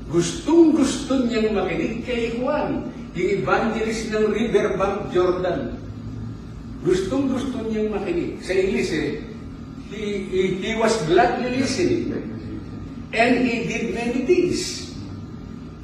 Gustong 0.06 0.78
gusto 0.78 1.26
niyang 1.26 1.50
makinig 1.50 2.06
kay 2.06 2.38
Juan, 2.38 2.94
yung 3.18 3.30
evangelist 3.42 4.14
ng 4.14 4.30
Riverbank, 4.30 5.10
Jordan. 5.10 5.82
Gustong 6.86 7.26
gusto 7.26 7.58
niyang 7.66 7.90
makinig. 7.90 8.38
Sa 8.38 8.54
English 8.54 8.94
eh, 8.94 9.27
he, 9.90 10.28
he, 10.28 10.42
he 10.60 10.72
was 10.76 10.94
gladly 11.08 11.58
listening. 11.58 12.12
And 13.12 13.40
he 13.40 13.64
did 13.64 13.94
many 13.96 14.28
things. 14.28 14.92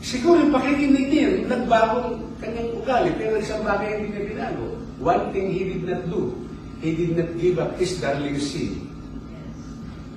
Siguro 0.05 0.45
yung 0.45 0.53
pakikinig 0.53 1.09
niya, 1.09 1.29
nagbagong 1.49 2.21
kanyang 2.37 2.77
ugali, 2.77 3.11
pero 3.17 3.41
isang 3.41 3.65
bagay 3.65 3.97
hindi 3.97 4.13
niya 4.13 4.23
binago. 4.29 4.77
One 5.01 5.33
thing 5.33 5.49
he 5.49 5.65
did 5.73 5.89
not 5.89 6.05
do, 6.13 6.37
he 6.85 6.93
did 6.93 7.17
not 7.17 7.33
give 7.41 7.57
up 7.57 7.73
his 7.81 7.97
darling 7.97 8.37
sin. 8.37 8.85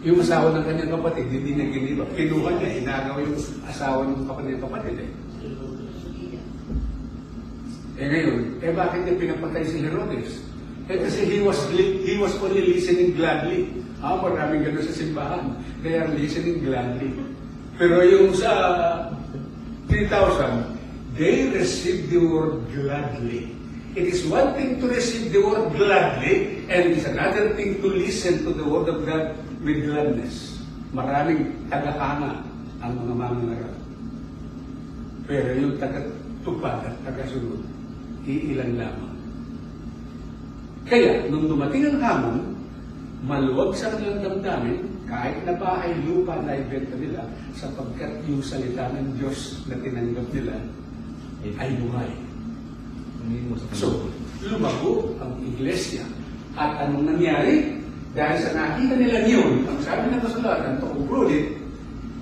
Yung 0.03 0.19
asawa 0.19 0.51
ng 0.51 0.67
kanyang 0.67 0.91
kapatid, 0.99 1.31
hindi 1.31 1.55
niya 1.55 1.67
giniba. 1.71 2.03
Kinuha 2.11 2.49
niya, 2.59 2.69
inagaw 2.83 3.17
yung 3.23 3.39
asawa 3.63 4.03
ng 4.03 4.27
kapatid 4.27 4.51
ng 4.59 4.63
kapatid. 4.67 4.95
Eh. 4.99 5.11
eh 7.97 8.05
ngayon, 8.11 8.37
eh 8.59 8.71
bakit 8.75 8.99
niya 9.07 9.15
pinapatay 9.15 9.63
si 9.63 9.79
Herodes? 9.79 10.46
Eh 10.87 10.95
kasi 11.03 11.27
he 11.27 11.37
was 11.43 11.59
he 11.75 12.15
was 12.15 12.31
only 12.39 12.63
listening 12.63 13.11
gladly. 13.11 13.67
Ah, 13.99 14.15
maraming 14.23 14.63
gano'n 14.63 14.87
sa 14.87 14.95
simbahan. 14.95 15.59
They 15.83 15.99
are 15.99 16.07
listening 16.07 16.63
gladly. 16.63 17.11
Pero 17.75 17.99
yung 18.07 18.31
sa 18.31 18.51
3,000, 19.91 21.19
they 21.19 21.51
received 21.51 22.07
the 22.07 22.23
word 22.23 22.63
gladly. 22.71 23.51
It 23.97 24.13
is 24.13 24.23
one 24.29 24.53
thing 24.53 24.79
to 24.79 24.87
receive 24.87 25.33
the 25.33 25.41
word 25.41 25.73
gladly, 25.75 26.63
and 26.69 26.93
it 26.93 27.01
is 27.01 27.05
another 27.09 27.51
thing 27.57 27.81
to 27.81 27.87
listen 27.89 28.45
to 28.45 28.53
the 28.53 28.63
word 28.63 28.87
of 28.87 29.03
God 29.03 29.35
with 29.65 29.83
gladness. 29.83 30.61
Maraming 30.93 31.67
tagahanga 31.67 32.45
ang 32.79 32.91
mga 32.95 33.13
mangangarap. 33.17 33.75
Pero 35.27 35.49
yung 35.57 35.75
tagatupad 35.81 36.87
at 36.87 36.95
tagasunod, 37.03 37.59
iilan 38.23 38.79
lamang. 38.79 39.06
Kaya, 40.87 41.27
nung 41.27 41.51
dumating 41.51 41.83
ang 41.91 41.99
hamon, 41.99 42.37
maluwag 43.27 43.75
sa 43.75 43.91
kanilang 43.91 44.23
damdamin, 44.23 44.87
kahit 45.03 45.43
na 45.43 45.55
bahay 45.59 45.91
lupa 46.03 46.39
na 46.43 46.55
ibenta 46.55 46.95
nila, 46.95 47.27
sapagkat 47.55 48.23
yung 48.27 48.39
salita 48.39 48.87
ng 48.95 49.19
Diyos 49.19 49.67
na 49.67 49.75
tinanggap 49.83 50.27
nila 50.31 50.55
ay 51.59 51.69
buhay. 51.79 52.11
So, 53.75 54.07
lumago 54.47 55.11
ang 55.19 55.35
iglesia. 55.43 56.07
At 56.55 56.87
anong 56.87 57.15
nangyari? 57.15 57.83
Dahil 58.15 58.37
sa 58.41 58.51
nakita 58.55 58.95
nila 58.97 59.19
yun, 59.27 59.67
ang 59.67 59.79
sabi 59.83 60.09
ng 60.09 60.23
kasulatan, 60.23 60.81
to 60.81 60.87
conclude 60.89 61.31
it, 61.35 61.47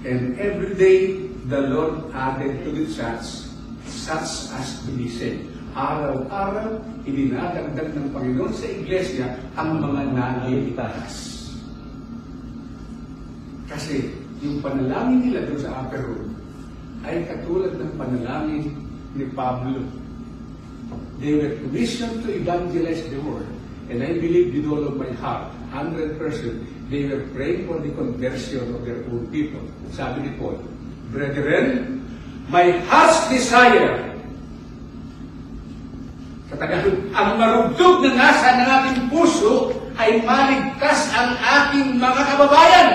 and 0.03 0.35
every 0.41 0.73
day 0.75 1.23
the 1.47 1.61
Lord 1.71 2.09
added 2.11 2.65
to 2.65 2.69
the 2.73 2.89
church 2.89 3.47
such 3.85 4.51
as 4.57 4.67
to 4.83 4.89
be 4.97 5.07
saved. 5.07 5.54
Araw-araw, 5.75 6.79
idinadagdag 7.03 7.99
ng 7.99 8.07
Panginoon 8.15 8.53
sa 8.55 8.63
iglesia 8.63 9.27
ang 9.59 9.83
mga 9.83 10.07
naligtas. 10.15 11.35
Kasi 13.67 14.07
yung 14.39 14.63
panalangin 14.63 15.27
nila 15.27 15.51
doon 15.51 15.59
sa 15.59 15.83
upper 15.83 15.99
room 15.99 16.31
ay 17.03 17.27
katulad 17.27 17.75
ng 17.75 17.91
panalangin 17.99 18.71
ni 19.19 19.27
Pablo. 19.35 19.83
They 21.19 21.43
were 21.43 21.59
commissioned 21.67 22.23
to 22.23 22.31
evangelize 22.31 23.03
the 23.11 23.19
world. 23.19 23.51
And 23.91 23.99
I 23.99 24.15
believe 24.15 24.55
with 24.55 24.71
all 24.71 24.79
of 24.79 24.95
my 24.95 25.11
heart, 25.19 25.51
100%, 25.75 26.15
they 26.87 27.03
were 27.11 27.27
praying 27.35 27.67
for 27.67 27.83
the 27.83 27.91
conversion 27.91 28.63
of 28.71 28.87
their 28.87 29.03
own 29.11 29.27
people. 29.27 29.59
Sabi 29.91 30.23
ni 30.23 30.31
Paul, 30.39 30.55
Brethren, 31.11 31.99
my 32.47 32.79
heart's 32.87 33.27
desire 33.27 34.14
sa 36.55 36.63
Tagalog, 36.63 36.97
ang 37.11 37.29
marugtog 37.35 38.07
na 38.07 38.11
nasa 38.15 38.47
ng 38.55 38.69
aking 38.79 38.99
puso 39.11 39.75
ay 39.99 40.23
maligtas 40.23 41.11
ang 41.11 41.35
aking 41.35 41.99
mga 41.99 42.21
kababayan. 42.31 42.89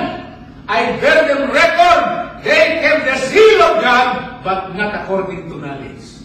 I 0.65 0.97
bear 0.97 1.29
them 1.29 1.53
record. 1.53 2.03
They 2.41 2.81
have 2.81 3.05
the 3.05 3.17
seal 3.29 3.61
of 3.61 3.85
God, 3.85 4.41
but 4.41 4.73
not 4.73 4.97
according 4.97 5.53
to 5.53 5.61
knowledge. 5.61 6.25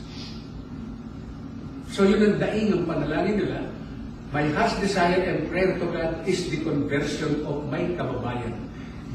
So 1.92 2.08
yun 2.08 2.24
ang 2.24 2.36
daing 2.40 2.72
ng 2.72 2.88
panalangin 2.88 3.44
nila. 3.44 3.68
My 4.32 4.48
heart's 4.56 4.80
desire 4.80 5.20
and 5.28 5.52
prayer 5.52 5.76
to 5.76 5.88
God 5.92 6.24
is 6.24 6.48
the 6.48 6.64
conversion 6.64 7.44
of 7.44 7.68
my 7.68 7.84
kababayan. 8.00 8.56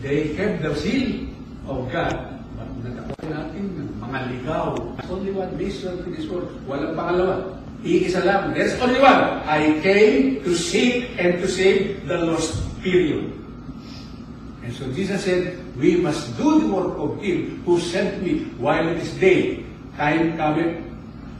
They 0.05 0.37
have 0.37 0.61
the 0.61 0.77
seal 0.77 1.25
of 1.65 1.89
God, 1.89 2.41
but 2.57 2.69
natakuha 2.85 3.25
natin 3.33 3.65
ng 3.81 3.89
mga 4.01 4.19
ligaw. 4.29 4.77
There's 4.97 5.13
only 5.13 5.33
one 5.33 5.53
mission 5.57 6.05
to 6.05 6.09
this 6.13 6.29
world. 6.29 6.53
Walang 6.69 6.97
pangalawa. 6.97 7.60
Iisa 7.81 8.21
lang. 8.25 8.53
There's 8.53 8.77
only 8.77 9.01
one. 9.01 9.41
I 9.49 9.81
came 9.81 10.45
to 10.45 10.53
seek 10.53 11.17
and 11.17 11.41
to 11.41 11.49
save 11.49 12.05
the 12.05 12.21
lost. 12.29 12.61
Period. 12.81 13.29
And 14.65 14.73
so 14.73 14.89
Jesus 14.93 15.25
said, 15.25 15.57
we 15.77 16.01
must 16.01 16.37
do 16.37 16.65
the 16.65 16.69
work 16.69 16.97
of 16.97 17.21
Him 17.21 17.61
who 17.65 17.81
sent 17.81 18.25
me 18.25 18.49
while 18.57 18.89
it 18.89 19.01
is 19.01 19.13
day. 19.21 19.65
Time 19.97 20.37
cometh 20.37 20.81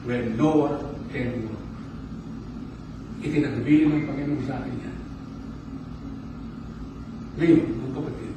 when 0.05 0.37
no 0.37 0.69
one 0.69 0.81
can 1.13 1.49
work. 1.49 1.65
Itinagpili 3.21 3.85
ng 3.89 4.05
Panginoon 4.09 4.45
sa 4.49 4.61
atin 4.61 4.73
yan. 4.81 4.97
Ngayon, 7.41 7.61
mga 7.69 7.93
kapatid, 7.97 8.33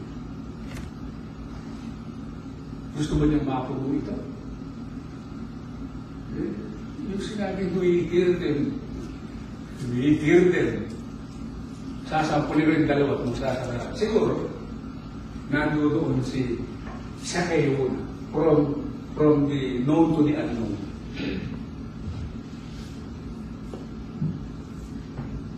gusto 3.00 3.14
ba 3.20 3.24
niyang 3.28 3.48
mapuno 3.48 3.88
ito? 3.96 4.16
Yung 7.12 7.24
sinabi, 7.24 7.68
we 7.76 8.08
hear 8.08 8.32
them, 8.40 8.80
we 9.92 10.16
hear 10.22 10.48
them, 10.48 10.88
sasampulin 12.08 12.64
ko 12.64 12.72
yung 12.72 12.88
dalawa 12.88 13.14
kung 13.24 13.36
sasara. 13.36 13.92
Siguro, 13.98 14.48
nandoon 15.52 16.24
si 16.24 16.60
Zacchaeus 17.24 17.92
from 18.32 18.84
from 19.14 19.46
the 19.50 19.84
known 19.86 20.16
to 20.18 20.22
the 20.26 20.34
unknown. 20.40 20.74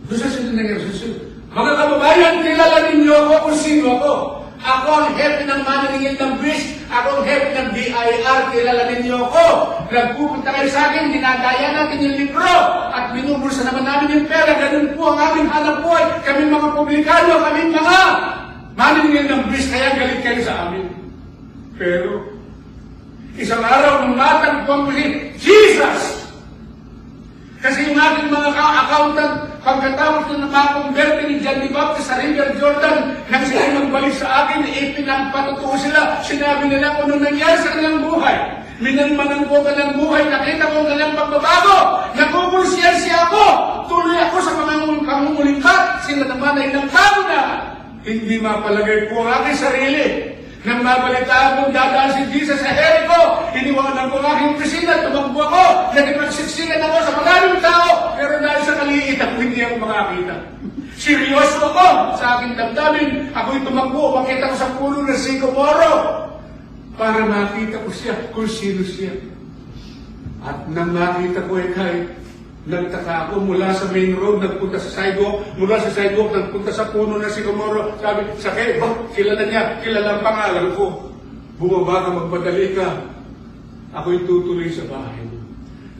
Doon 0.05 0.19
sa 0.21 0.27
na 0.29 0.77
susunod. 0.85 1.21
Mga 1.55 1.71
kababayan, 1.79 2.35
kilala 2.43 2.77
ninyo 2.91 3.15
ako 3.15 3.33
kung 3.47 3.57
sino 3.57 3.85
ako. 3.95 4.13
Ako 4.65 4.87
ang 4.97 5.09
hepe 5.13 5.45
ng 5.45 5.61
mananingil 5.61 6.17
ng 6.17 6.33
bridge. 6.41 6.81
Ako 6.89 7.21
ang 7.21 7.25
hepe 7.29 7.53
ng 7.53 7.67
BIR. 7.69 8.39
Kilala 8.49 8.83
ninyo 8.89 9.15
ako. 9.29 9.45
Nagpupunta 9.93 10.49
kayo 10.49 10.69
sa 10.73 10.89
akin, 10.89 11.13
dinadaya 11.13 11.69
natin 11.69 12.01
yung 12.01 12.17
libro. 12.17 12.55
At 12.89 13.13
binubulsa 13.13 13.61
naman 13.61 13.85
namin 13.85 14.13
yung 14.17 14.25
pera. 14.25 14.57
Ganun 14.57 14.97
po 14.97 15.13
ang 15.13 15.19
aming 15.21 15.49
hanap 15.53 15.85
buhay. 15.85 16.05
Kami 16.25 16.49
mga 16.49 16.69
publikano, 16.73 17.33
kami 17.45 17.59
mga 17.69 17.97
mananingil 18.73 19.25
ng 19.29 19.41
bridge. 19.53 19.69
Kaya 19.69 19.93
galit 19.93 20.19
kayo 20.25 20.41
sa 20.41 20.65
amin. 20.65 20.89
Pero, 21.77 22.25
isang 23.37 23.61
araw 23.61 24.01
nung 24.01 24.17
matang 24.17 24.65
ko 24.65 24.89
muli, 24.89 25.29
Jesus! 25.37 26.25
Kasi 27.61 27.85
yung 27.85 27.97
ating 28.01 28.33
mga 28.33 28.49
ka-accountant, 28.49 29.54
pagkatapos 29.65 30.29
na 30.29 30.45
nakakonverte 30.45 31.25
ni 31.25 31.41
John 31.41 31.57
the 31.65 31.69
Baptist 31.73 32.13
sa 32.13 32.21
River 32.21 32.53
Jordan, 32.61 33.17
nang 33.33 33.43
sila 33.49 33.81
magbalik 33.81 34.13
sa 34.13 34.45
akin, 34.45 34.61
ipinagpatutuo 34.61 35.73
sila, 35.81 36.21
sinabi 36.21 36.69
nila 36.69 37.01
kung 37.01 37.09
anong 37.09 37.25
nangyari 37.25 37.57
sa 37.65 37.73
kanilang 37.73 38.05
buhay. 38.05 38.37
Minanmanan 38.77 39.49
ko 39.49 39.65
kanilang 39.65 39.97
buhay, 39.97 40.21
nakita 40.29 40.69
ko 40.69 40.75
ang 40.85 40.87
kanilang 40.93 41.17
pagbabago, 41.17 41.77
nakukonsyensya 42.13 43.15
ako, 43.25 43.45
tuloy 43.89 44.17
ako 44.29 44.37
sa 44.45 44.53
mga 44.53 44.75
kamumulikat, 45.01 45.81
sila 46.05 46.23
naman 46.29 46.61
ay 46.61 46.69
nagkago 46.69 47.21
na. 47.25 47.41
Hindi 48.05 48.37
mapalagay 48.37 49.09
ko 49.09 49.25
ang 49.25 49.41
aking 49.41 49.57
sarili. 49.57 50.05
Nang 50.65 50.81
mabalitaan 50.81 51.61
kong 51.61 51.71
dadaan 51.77 52.09
si 52.17 52.21
Jesus 52.33 52.57
sa 52.57 52.73
Jericho, 52.73 53.45
iniwanan 53.53 54.09
ko 54.09 54.17
ang 54.17 54.33
aking 54.33 54.49
opisina, 54.57 54.97
tumakbo 55.05 55.45
ako, 55.45 55.93
nagipagsiksikan 55.93 56.81
ako 56.81 56.97
sa 57.05 57.13
maraming 57.21 57.61
tao, 57.61 58.17
pero 58.17 58.33
dahil 58.41 58.61
sa 58.65 58.73
kaliit 58.81 59.21
ako 59.21 59.33
hindi 59.45 59.61
ako 59.61 59.75
makakita. 59.85 60.35
Seryoso 60.97 61.69
ako 61.69 62.17
sa 62.17 62.25
aking 62.41 62.57
damdamin, 62.57 63.29
ako'y 63.37 63.61
tumakbo, 63.61 64.25
makita 64.25 64.49
ko 64.49 64.55
sa 64.57 64.73
puno 64.73 65.05
ng 65.05 65.13
Sigomoro, 65.13 65.93
para 66.97 67.21
makita 67.21 67.85
ko 67.85 67.89
siya 67.93 68.17
kung 68.33 68.49
sino 68.49 68.81
siya. 68.81 69.13
At 70.41 70.65
nang 70.73 70.97
makita 70.97 71.45
ko 71.45 71.61
ay 71.61 71.69
kahit 71.77 72.24
nagtaka 72.65 73.29
ako 73.29 73.45
mula 73.45 73.69
sa 73.77 73.85
main 73.93 74.17
road, 74.17 74.41
nagpunta 74.41 74.81
sa 74.81 74.89
sidewalk, 74.89 75.45
mula 75.57 75.77
sa 75.77 75.89
sidewalk, 75.93 76.33
nagpunta 76.33 76.71
sa 76.73 76.89
puno 76.89 77.21
na 77.21 77.29
si 77.29 77.45
Comoro. 77.45 77.93
Sabi, 78.01 78.25
sakay, 78.41 78.81
ba, 78.81 78.89
kilala 79.13 79.43
niya, 79.45 79.63
kilala 79.85 80.17
ang 80.17 80.23
pangalan 80.25 80.67
ko. 80.73 80.85
Bumaba 81.61 82.03
ka, 82.03 82.09
magpadali 82.11 82.73
ka. 82.73 82.87
Ako'y 83.95 84.25
tutuloy 84.27 84.67
sa 84.73 84.83
bahay. 84.89 85.23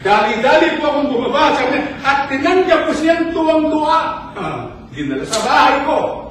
Dali-dali 0.04 0.78
po 0.78 0.92
akong 0.92 1.10
bumaba 1.16 1.56
sa 1.56 1.66
kanya 1.66 1.82
at 2.04 2.20
tinanggap 2.28 2.82
ko 2.86 2.92
siyang 2.94 3.32
tuwang-tuwa. 3.32 4.00
Ah, 4.36 4.68
dinala 4.92 5.26
sa 5.26 5.40
bahay 5.42 5.76
ko. 5.88 6.30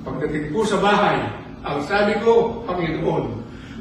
Pagdating 0.00 0.50
po 0.50 0.64
sa 0.64 0.80
bahay, 0.80 1.20
ang 1.60 1.78
sabi 1.84 2.16
ko, 2.24 2.64
Panginoon, 2.64 3.36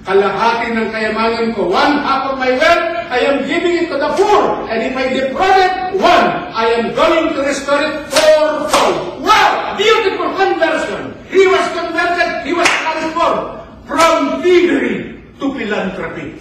kalahati 0.05 0.71
ng 0.75 0.87
kayamanan 0.93 1.51
ko, 1.55 1.67
one 1.67 1.99
half 2.03 2.31
of 2.31 2.35
my 2.39 2.51
wealth, 2.55 2.87
I 3.09 3.19
am 3.25 3.47
giving 3.49 3.83
it 3.83 3.87
to 3.89 3.97
the 3.97 4.11
poor. 4.15 4.69
And 4.69 4.79
if 4.85 4.93
I 4.95 5.05
defraud 5.09 5.97
one, 5.97 6.27
I 6.53 6.65
am 6.77 6.93
going 6.93 7.33
to 7.33 7.39
restore 7.41 7.81
it 7.81 8.07
fourfold. 8.13 9.25
Wow! 9.25 9.75
Beautiful 9.75 10.29
conversion. 10.37 11.17
He 11.29 11.43
was 11.49 11.65
converted, 11.73 12.45
he 12.45 12.53
was 12.53 12.69
transformed 12.69 13.65
from 13.89 14.41
thievery 14.41 15.25
to 15.39 15.45
philanthropy. 15.57 16.37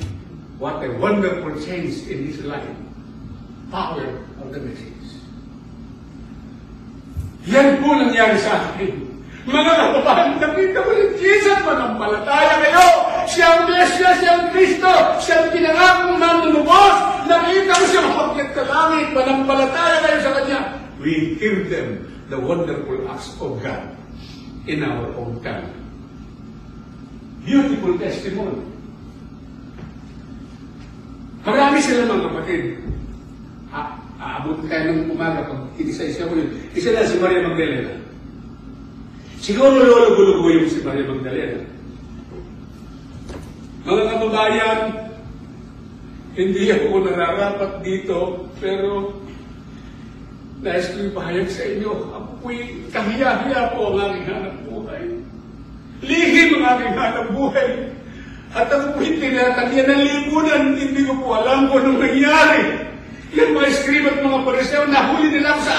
What 0.58 0.82
a 0.84 0.90
wonderful 0.98 1.54
change 1.62 2.04
in 2.10 2.26
his 2.26 2.44
life. 2.44 2.66
Power 3.70 4.04
of 4.42 4.52
the 4.52 4.60
message. 4.60 4.98
Yan 7.48 7.80
po 7.80 7.96
nangyari 7.96 8.36
sa 8.44 8.74
akin. 8.74 9.07
Mga 9.48 9.72
kababayan, 9.80 10.36
nakita 10.36 10.78
ko 10.84 10.90
yung 10.92 11.14
Jesus, 11.16 11.58
manampalataya 11.64 12.60
kayo. 12.60 12.84
Siya 13.24 13.46
ang 13.48 13.62
Mesya, 13.64 14.08
siya 14.20 14.32
ang 14.36 14.46
Kristo, 14.52 14.92
siya 15.24 15.36
ang 15.40 15.48
pinangakong 15.56 16.20
manunubos. 16.20 16.94
Nakita 17.24 17.72
ko 17.72 17.84
siya 17.88 18.02
mapakyat 18.12 18.50
sa 18.52 18.64
langit, 18.68 19.06
manampalataya 19.16 19.96
kayo 20.04 20.18
sa 20.20 20.32
Kanya. 20.36 20.60
We 21.00 21.40
hear 21.40 21.64
them, 21.64 22.12
the 22.28 22.36
wonderful 22.36 23.08
acts 23.08 23.32
of 23.40 23.56
God 23.64 23.88
in 24.68 24.84
our 24.84 25.16
own 25.16 25.40
time. 25.40 25.72
Beautiful 27.48 27.96
testimony. 27.96 28.60
Marami 31.48 31.80
sila 31.80 32.04
mga 32.04 32.24
kapatid. 32.28 32.62
A- 33.72 33.96
aabot 34.20 34.60
tayo 34.68 34.92
ng 34.92 35.08
umaga 35.08 35.48
pag 35.48 35.60
inisa-isa 35.80 36.28
ko 36.28 36.36
yun. 36.36 36.52
Isa 36.76 36.92
na 36.92 37.08
si 37.08 37.16
Maria 37.16 37.48
Magdalena. 37.48 38.07
Siguro 39.38 39.78
lolo-gulo 39.78 40.50
yung 40.50 40.66
si 40.66 40.82
Maria 40.82 41.06
Magdalena. 41.06 41.62
Mga 43.86 44.02
kababayan, 44.10 44.80
hindi 46.34 46.70
ako 46.74 47.06
nararapat 47.06 47.72
dito, 47.80 48.46
pero 48.58 49.14
nais 50.58 50.90
ko 50.90 51.06
ipahayag 51.06 51.48
sa 51.48 51.62
inyo, 51.64 51.92
ako 52.10 52.30
po'y 52.42 52.82
kahiya-hiya 52.90 53.78
po 53.78 53.94
ang 53.94 54.10
aking 54.10 54.26
hanap 54.26 54.56
buhay. 54.66 55.04
Lihim 56.02 56.50
ang 56.58 56.64
aking 56.74 56.94
hanap 56.98 57.26
buhay. 57.30 57.70
At 58.52 58.66
ako 58.74 58.98
po'y 58.98 59.22
tinatagyan 59.22 59.86
ng 59.86 60.02
lipunan, 60.02 60.62
hindi 60.74 61.02
ko 61.06 61.14
po 61.22 61.38
alam 61.38 61.70
kung 61.70 61.86
anong 61.86 62.00
nangyari. 62.02 62.90
Yan 63.38 63.54
mga 63.54 63.70
eskrib 63.70 64.04
at 64.08 64.18
mga 64.18 64.38
pariseo, 64.42 64.82
nahuli 64.90 65.30
nila 65.30 65.54
ako 65.54 65.62
sa. 65.62 65.77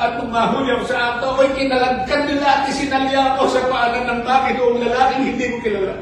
At 0.00 0.16
nung 0.16 0.32
mahuli 0.32 0.72
ako 0.72 0.84
sa 0.88 1.12
akto, 1.12 1.36
ako'y 1.36 1.52
kinalagkan 1.52 2.24
nila 2.24 2.46
at 2.48 2.72
isinalya 2.72 3.36
ako 3.36 3.52
sa 3.52 3.68
paanan 3.68 4.08
ng 4.08 4.20
bakit 4.24 4.56
o 4.56 4.80
lalaking 4.80 5.36
hindi 5.36 5.44
ko 5.52 5.56
kilala. 5.60 5.94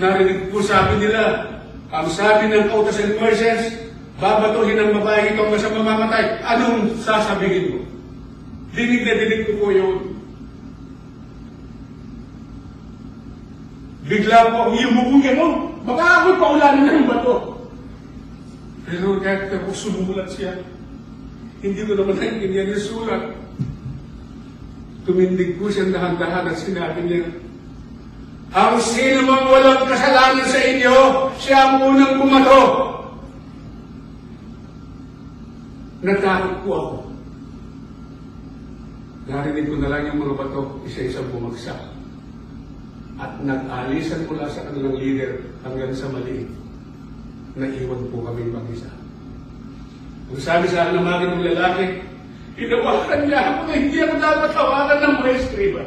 Narinig 0.00 0.48
po 0.48 0.64
sabi 0.64 1.04
nila, 1.04 1.52
ang 1.92 2.08
sabi 2.08 2.48
ng 2.48 2.72
Autos 2.72 2.96
and 2.96 3.20
Merchants, 3.20 3.76
babatuhin 4.16 4.80
ang 4.80 4.96
babae 4.96 5.36
ito 5.36 5.44
hanggang 5.44 5.60
sa 5.60 5.76
mamamatay. 5.76 6.24
Anong 6.48 6.96
sasabihin 7.04 7.76
mo? 7.76 7.78
Dinig 8.72 9.04
na 9.04 9.14
dinig 9.20 9.42
ko 9.44 9.52
po 9.60 9.66
yun. 9.68 9.96
Bigla 14.08 14.48
po 14.48 14.56
akong 14.64 14.80
yumukong 14.80 15.22
gano'n. 15.28 15.52
Baka 15.84 16.04
ako'y 16.08 16.36
paulanin 16.40 16.88
ng 16.88 17.04
bato. 17.04 17.36
Pero 18.88 19.20
kahit 19.20 19.52
ako 19.52 19.70
sumulat 19.76 20.32
siya, 20.32 20.56
hindi 21.64 21.80
ko 21.80 21.96
naman 21.96 22.20
naintindihan 22.20 22.76
yung 22.76 22.84
sulat. 22.84 23.22
Tumindig 25.08 25.56
po 25.56 25.72
siyang 25.72 25.96
dahan-dahan 25.96 26.52
at 26.52 26.60
sinabi 26.60 27.00
niya, 27.08 27.24
ang 28.52 28.76
sino 28.78 29.24
mang 29.24 29.48
walang 29.48 29.88
kasalanan 29.88 30.44
sa 30.44 30.60
inyo, 30.60 30.96
siya 31.40 31.58
ang 31.64 31.76
unang 31.88 32.20
bumato. 32.20 32.62
Natakot 36.04 36.54
po 36.68 36.70
ako. 36.76 36.96
Narinig 39.24 39.64
ko 39.64 39.74
na 39.80 39.88
lang 39.88 40.12
yung 40.12 40.20
mga 40.20 40.36
bato, 40.36 40.84
isa-isang 40.84 41.32
bumagsak. 41.32 41.80
At 43.16 43.40
nag-alisan 43.40 44.28
mula 44.28 44.52
sa 44.52 44.68
kanilang 44.68 45.00
leader 45.00 45.40
hanggang 45.64 45.96
sa 45.96 46.12
maliit. 46.12 46.46
Naiwan 47.56 48.04
po 48.12 48.20
kami 48.20 48.52
mag-isa. 48.52 49.03
Ang 50.34 50.42
sabi 50.42 50.66
sa 50.66 50.90
akin 50.90 50.98
ng 50.98 51.06
mga 51.06 51.26
ng 51.30 51.46
lalaki, 51.54 51.86
Hinawakan 52.54 53.26
niya 53.26 53.40
ako 53.50 53.60
na 53.66 53.74
hindi 53.74 53.98
ako 53.98 54.14
dapat 54.22 54.50
hawakan 54.54 54.98
ng 55.02 55.16
maestriba. 55.26 55.84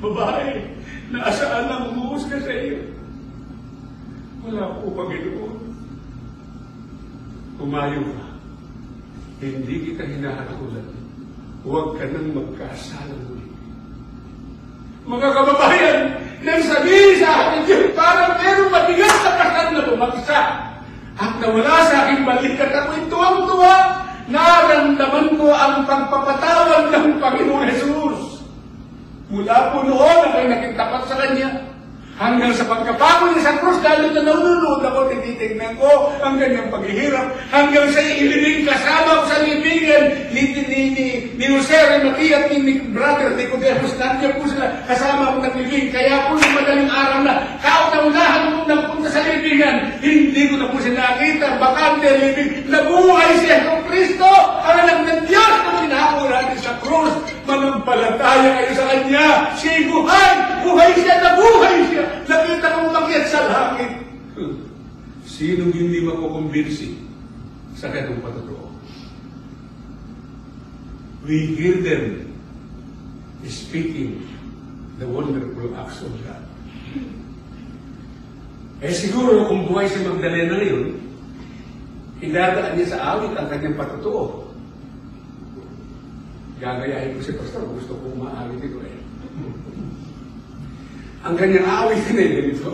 Babae, 0.00 0.64
naasaan 1.12 1.68
ang 1.68 1.84
umuusga 1.92 2.40
sa 2.40 2.52
iyo. 2.56 2.80
Wala 4.40 4.80
po, 4.80 4.96
Panginoon. 4.96 5.56
Tumayo 7.60 8.00
ka. 8.00 8.26
Hindi 9.44 9.74
kita 9.92 10.08
hinahatulan. 10.08 10.88
Huwag 11.68 12.00
ka 12.00 12.04
nang 12.08 12.28
magkasala 12.32 13.16
muli. 13.28 13.48
Mga 15.04 15.28
kababayan, 15.36 15.98
nang 16.40 16.62
sabihin 16.64 17.20
sa 17.20 17.28
akin 17.28 17.60
Diyos, 17.68 17.92
parang 17.92 18.40
merong 18.40 18.72
mabigat 18.72 19.16
na 19.20 19.32
kasal 19.36 19.66
na 19.72 19.82
bumagsak. 19.84 20.48
At 21.16 21.32
nawala 21.40 21.76
sa 21.88 21.96
aking 22.06 22.22
balikat 22.28 22.70
ako'y 22.72 23.02
tuwang-tuwa. 23.08 23.76
Naramdaman 24.26 25.38
ko 25.38 25.54
ang 25.54 25.86
pagpapatawad 25.86 26.90
ng 26.92 27.22
Panginoon 27.22 27.70
Jesus. 27.70 28.42
Mula 29.30 29.70
po 29.70 29.86
noon 29.86 30.18
ako'y 30.28 30.46
nakitapat 31.06 31.08
sa 31.08 31.16
Kanya. 31.22 31.48
Hanggang 32.16 32.56
sa 32.56 32.64
pagkapako 32.64 33.36
niya 33.36 33.44
sa 33.44 33.60
krus, 33.60 33.76
lalo 33.84 34.08
na 34.08 34.24
nanonood 34.24 34.80
ako, 34.80 35.12
tinitingnan 35.12 35.76
ko 35.76 36.16
ang 36.24 36.40
kanyang 36.40 36.72
paghihirap. 36.72 37.28
Hanggang 37.52 37.92
sa 37.92 38.00
ililing 38.00 38.64
kasama 38.64 39.20
ko 39.20 39.24
sa 39.28 39.44
libingan 39.44 40.32
ni, 40.32 40.42
ni, 40.64 40.80
ni, 40.96 41.06
ni 41.36 41.44
Jose 41.44 41.76
Remati 41.76 42.32
at 42.32 42.48
ni, 42.48 42.80
brother 42.88 43.36
Nicodemus. 43.36 44.00
Nandiyan 44.00 44.32
po 44.40 44.48
sila 44.48 44.64
kasama 44.88 45.36
ko 45.36 45.44
naglibing. 45.44 45.92
Kaya 45.92 46.32
po 46.32 46.40
yung 46.40 46.56
madaling 46.56 46.88
araw 46.88 47.20
na, 47.20 47.34
kauna-unahan 47.60 48.44
ko 48.48 48.58
nagpunta 48.64 49.08
sa 49.12 49.20
libingan. 49.20 50.00
Hindi 50.00 50.42
ko 50.48 50.54
na 50.56 50.72
po 50.72 50.80
siya 50.80 50.96
nakita, 50.96 51.60
bakante 51.60 52.08
libing. 52.16 52.50
Nabuhay 52.72 53.44
siya 53.44 53.75
Kristo, 53.96 54.28
ang 54.28 54.76
anak 54.76 54.98
ng 55.08 55.20
Diyos 55.24 55.52
na 55.64 55.72
pinako 55.80 56.28
natin 56.28 56.58
sa 56.60 56.76
krus. 56.84 57.16
Manampalataya 57.48 58.60
kayo 58.60 58.72
sa 58.76 58.84
Kanya. 58.92 59.26
Siya'y 59.56 59.88
buhay. 59.88 60.32
Buhay 60.68 60.90
siya, 61.00 61.14
nabuhay 61.24 61.76
siya. 61.88 62.04
Nakita 62.28 62.76
kong 62.76 62.92
umakyat 62.92 63.24
sa 63.32 63.40
langit. 63.48 64.04
Sinong 65.24 65.72
hindi 65.72 66.04
makukumbinsi 66.04 67.00
sa 67.72 67.88
ganung 67.88 68.20
patotoo? 68.20 68.68
We 71.24 71.56
hear 71.56 71.80
them 71.80 72.36
speaking 73.48 74.28
the 75.00 75.08
wonderful 75.08 75.72
acts 75.80 76.04
of 76.04 76.12
God. 76.20 76.44
Eh 78.84 78.92
siguro 78.92 79.48
kung 79.48 79.64
buhay 79.64 79.88
si 79.88 80.04
Magdalena 80.04 80.60
ngayon, 80.60 81.05
idadaan 82.20 82.76
niya 82.76 82.96
sa 82.96 83.16
awit 83.16 83.32
ang 83.36 83.48
kanyang 83.48 83.76
patotoo. 83.76 84.48
Gagayahin 86.56 87.16
ko 87.16 87.20
si 87.20 87.32
Pastor, 87.36 87.68
gusto 87.68 87.92
ko 88.00 88.06
maawit 88.16 88.64
ito 88.64 88.80
eh. 88.80 88.98
Ang 91.26 91.34
kanyang 91.36 91.68
awit 91.68 92.00
na 92.16 92.20
yun 92.24 92.32
ganito. 92.32 92.72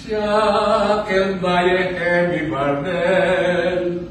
Shackled 0.00 1.40
by 1.44 1.64
a 1.64 1.84
heavy 1.96 2.48
burden, 2.48 4.08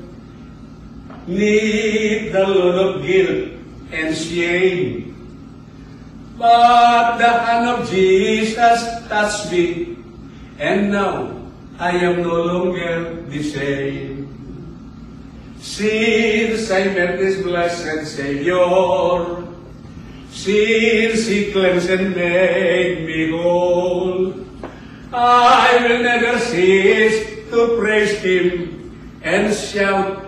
need 1.29 2.33
the 2.33 2.45
load 2.45 2.77
of 2.77 2.91
guilt 3.05 3.53
and 3.93 4.13
shame. 4.13 5.13
But 6.37 7.19
the 7.19 7.27
hand 7.27 7.65
of 7.69 7.89
Jesus 7.89 8.79
touched 9.11 9.51
me, 9.51 9.97
and 10.57 10.93
now 10.93 11.38
I 11.79 11.91
am 11.91 12.23
no 12.23 12.43
longer 12.43 13.23
the 13.29 13.41
same. 13.41 14.27
Since 15.61 16.69
I 16.71 16.83
met 16.91 17.17
this 17.19 17.41
blessed 17.41 18.05
Savior, 18.05 19.47
since 20.29 21.25
He 21.25 21.53
cleansed 21.53 21.89
and 21.89 22.13
made 22.13 23.05
me 23.07 23.31
whole, 23.31 24.33
I 25.13 25.79
will 25.87 26.03
never 26.03 26.37
cease 26.39 27.47
to 27.49 27.77
praise 27.79 28.19
Him 28.19 28.91
and 29.23 29.55
shout 29.55 30.25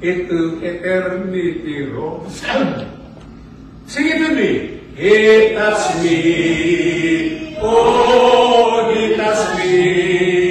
it 0.00 0.28
to 0.28 0.58
eternity 0.58 1.86
roll. 1.86 2.28
Sing 3.86 4.06
it 4.08 4.18
to 4.26 4.34
me. 4.34 4.80
He 4.96 5.54
touched 5.54 6.02
me, 6.02 7.56
oh, 7.60 8.92
He 8.92 9.14
touched 9.16 9.58
me, 9.58 10.49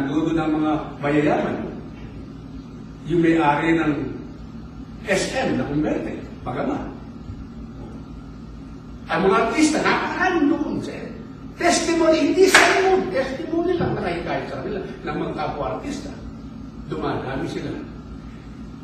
Nandoon 0.00 0.32
ng 0.32 0.52
mga 0.56 0.72
mayayaman. 1.04 1.56
Yung 3.04 3.20
may-ari 3.20 3.76
ng 3.76 3.92
SM 5.04 5.60
na 5.60 5.68
kumberte, 5.68 6.16
pagama. 6.40 6.88
Ang 9.12 9.20
mga 9.28 9.36
artista, 9.44 9.84
nakaraan 9.84 10.48
doon 10.48 10.80
sa 10.80 10.96
Testimony, 11.60 12.32
hindi 12.32 12.48
sa 12.48 12.64
yun. 12.80 13.12
Testimony 13.12 13.76
lang 13.76 13.92
nakikahit 13.92 14.48
sa 14.48 14.64
kanila 14.64 14.80
ng 14.80 15.16
mga 15.20 15.32
kapwa-artista. 15.36 16.08
Dumadami 16.88 17.44
sila. 17.44 17.68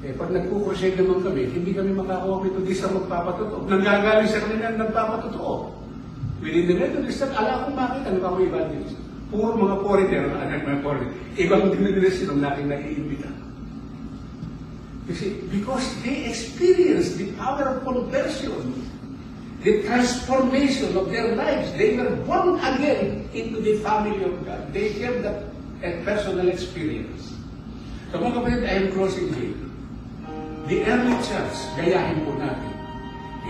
Eh, 0.05 0.13
pag 0.13 0.29
nagkukusay 0.29 0.93
naman 1.01 1.25
kami, 1.25 1.49
hindi 1.49 1.73
kami 1.73 1.97
makakuha 1.97 2.45
ito 2.45 2.61
di 2.61 2.77
sa 2.77 2.93
magpapatotoo. 2.93 3.65
Nanggagaling 3.73 4.29
sa 4.29 4.45
kanila 4.45 4.65
ang 4.69 4.79
nagpapatotoo. 4.85 5.55
Within 6.45 6.69
the 6.69 6.77
time, 6.85 7.33
ala 7.33 7.65
akong 7.65 7.77
makita 7.81 8.09
ng 8.13 8.21
mga 8.21 8.45
evangelist. 8.45 9.06
Puro 9.31 9.59
mga 9.59 9.77
foreigner, 9.83 10.25
anak 10.39 10.63
mga 10.63 10.81
foreigner. 10.87 11.13
Ibang 11.35 11.63
denomination 11.75 12.27
ang 12.31 12.41
nating 12.43 12.69
naiimbita. 12.71 13.31
Kasi, 15.07 15.39
because 15.51 15.87
they 16.03 16.27
experience 16.27 17.15
the 17.15 17.31
power 17.39 17.79
of 17.79 17.87
conversion, 17.87 18.87
the 19.67 19.83
transformation 19.83 20.97
of 20.97 21.11
their 21.11 21.35
lives. 21.35 21.75
They 21.75 21.99
were 21.99 22.15
born 22.23 22.59
again 22.63 23.29
into 23.35 23.59
the 23.61 23.83
family 23.83 24.23
of 24.23 24.47
God. 24.47 24.73
They 24.73 24.95
have 25.03 25.23
that 25.27 25.43
personal 26.07 26.47
experience. 26.47 27.35
So 28.15 28.23
mga 28.23 28.33
kapatid, 28.39 28.63
I 28.63 28.75
am 28.87 28.87
closing 28.95 29.35
here. 29.35 29.59
The 30.71 30.87
early 30.87 31.19
church, 31.27 31.59
gayahin 31.75 32.23
po 32.23 32.39
natin. 32.39 32.75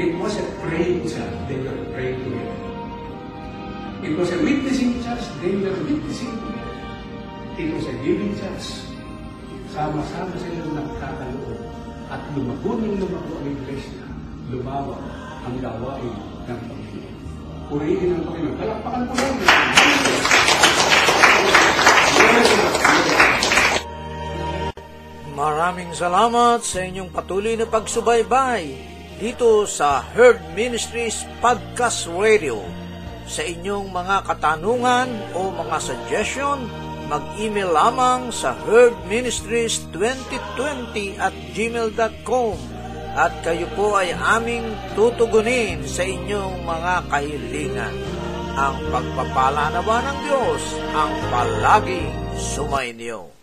It 0.00 0.16
was 0.16 0.32
a 0.40 0.46
praying 0.64 1.04
church. 1.04 1.36
They 1.48 1.60
were 1.60 1.84
praying 1.92 2.20
together. 2.24 2.55
It 4.06 4.14
was 4.14 4.30
a 4.30 4.38
witnessing 4.38 5.02
church. 5.02 5.26
They 5.42 5.50
were 5.58 5.74
witnessing 5.82 6.30
together. 6.38 6.78
It 7.58 7.74
was 7.74 7.90
a 7.90 7.94
giving 8.06 8.38
church. 8.38 8.86
Sama-sama 9.74 10.30
sila 10.38 10.62
nagkakaloob. 10.78 11.58
At 12.06 12.22
lumago 12.38 12.78
ng 12.78 13.02
lumago 13.02 13.34
ang 13.34 13.50
iglesia. 13.50 14.06
Lumawak 14.46 15.02
ang 15.42 15.58
gawain 15.58 16.14
ng 16.46 16.60
Panginoon. 16.70 17.16
Purihin 17.66 18.14
ang 18.14 18.22
Panginoon. 18.30 18.54
Palakpakan 18.62 19.02
po 19.10 19.14
lang. 19.18 19.36
Maraming 25.34 25.90
salamat 25.98 26.62
sa 26.62 26.78
inyong 26.78 27.10
patuloy 27.10 27.58
na 27.58 27.66
pagsubaybay 27.66 28.70
dito 29.18 29.66
sa 29.66 29.98
Herd 30.14 30.38
Ministries 30.54 31.26
Podcast 31.42 32.06
Radio. 32.06 32.85
Sa 33.26 33.42
inyong 33.42 33.90
mga 33.90 34.22
katanungan 34.22 35.10
o 35.34 35.50
mga 35.50 35.82
suggestion, 35.82 36.70
mag-email 37.10 37.74
lamang 37.74 38.30
sa 38.30 38.54
herdministries2020 38.66 41.18
at 41.18 41.34
gmail.com 41.54 42.76
at 43.16 43.32
kayo 43.40 43.64
po 43.72 43.96
ay 43.96 44.12
aming 44.12 44.76
tutugunin 44.92 45.80
sa 45.88 46.04
inyong 46.04 46.60
mga 46.62 46.94
kahilingan. 47.08 47.96
Ang 48.56 48.76
pagpapala 48.92 49.72
nawa 49.72 50.04
ng 50.04 50.18
Diyos 50.28 50.62
ang 50.92 51.12
palaging 51.32 52.12
sumainyo. 52.36 53.32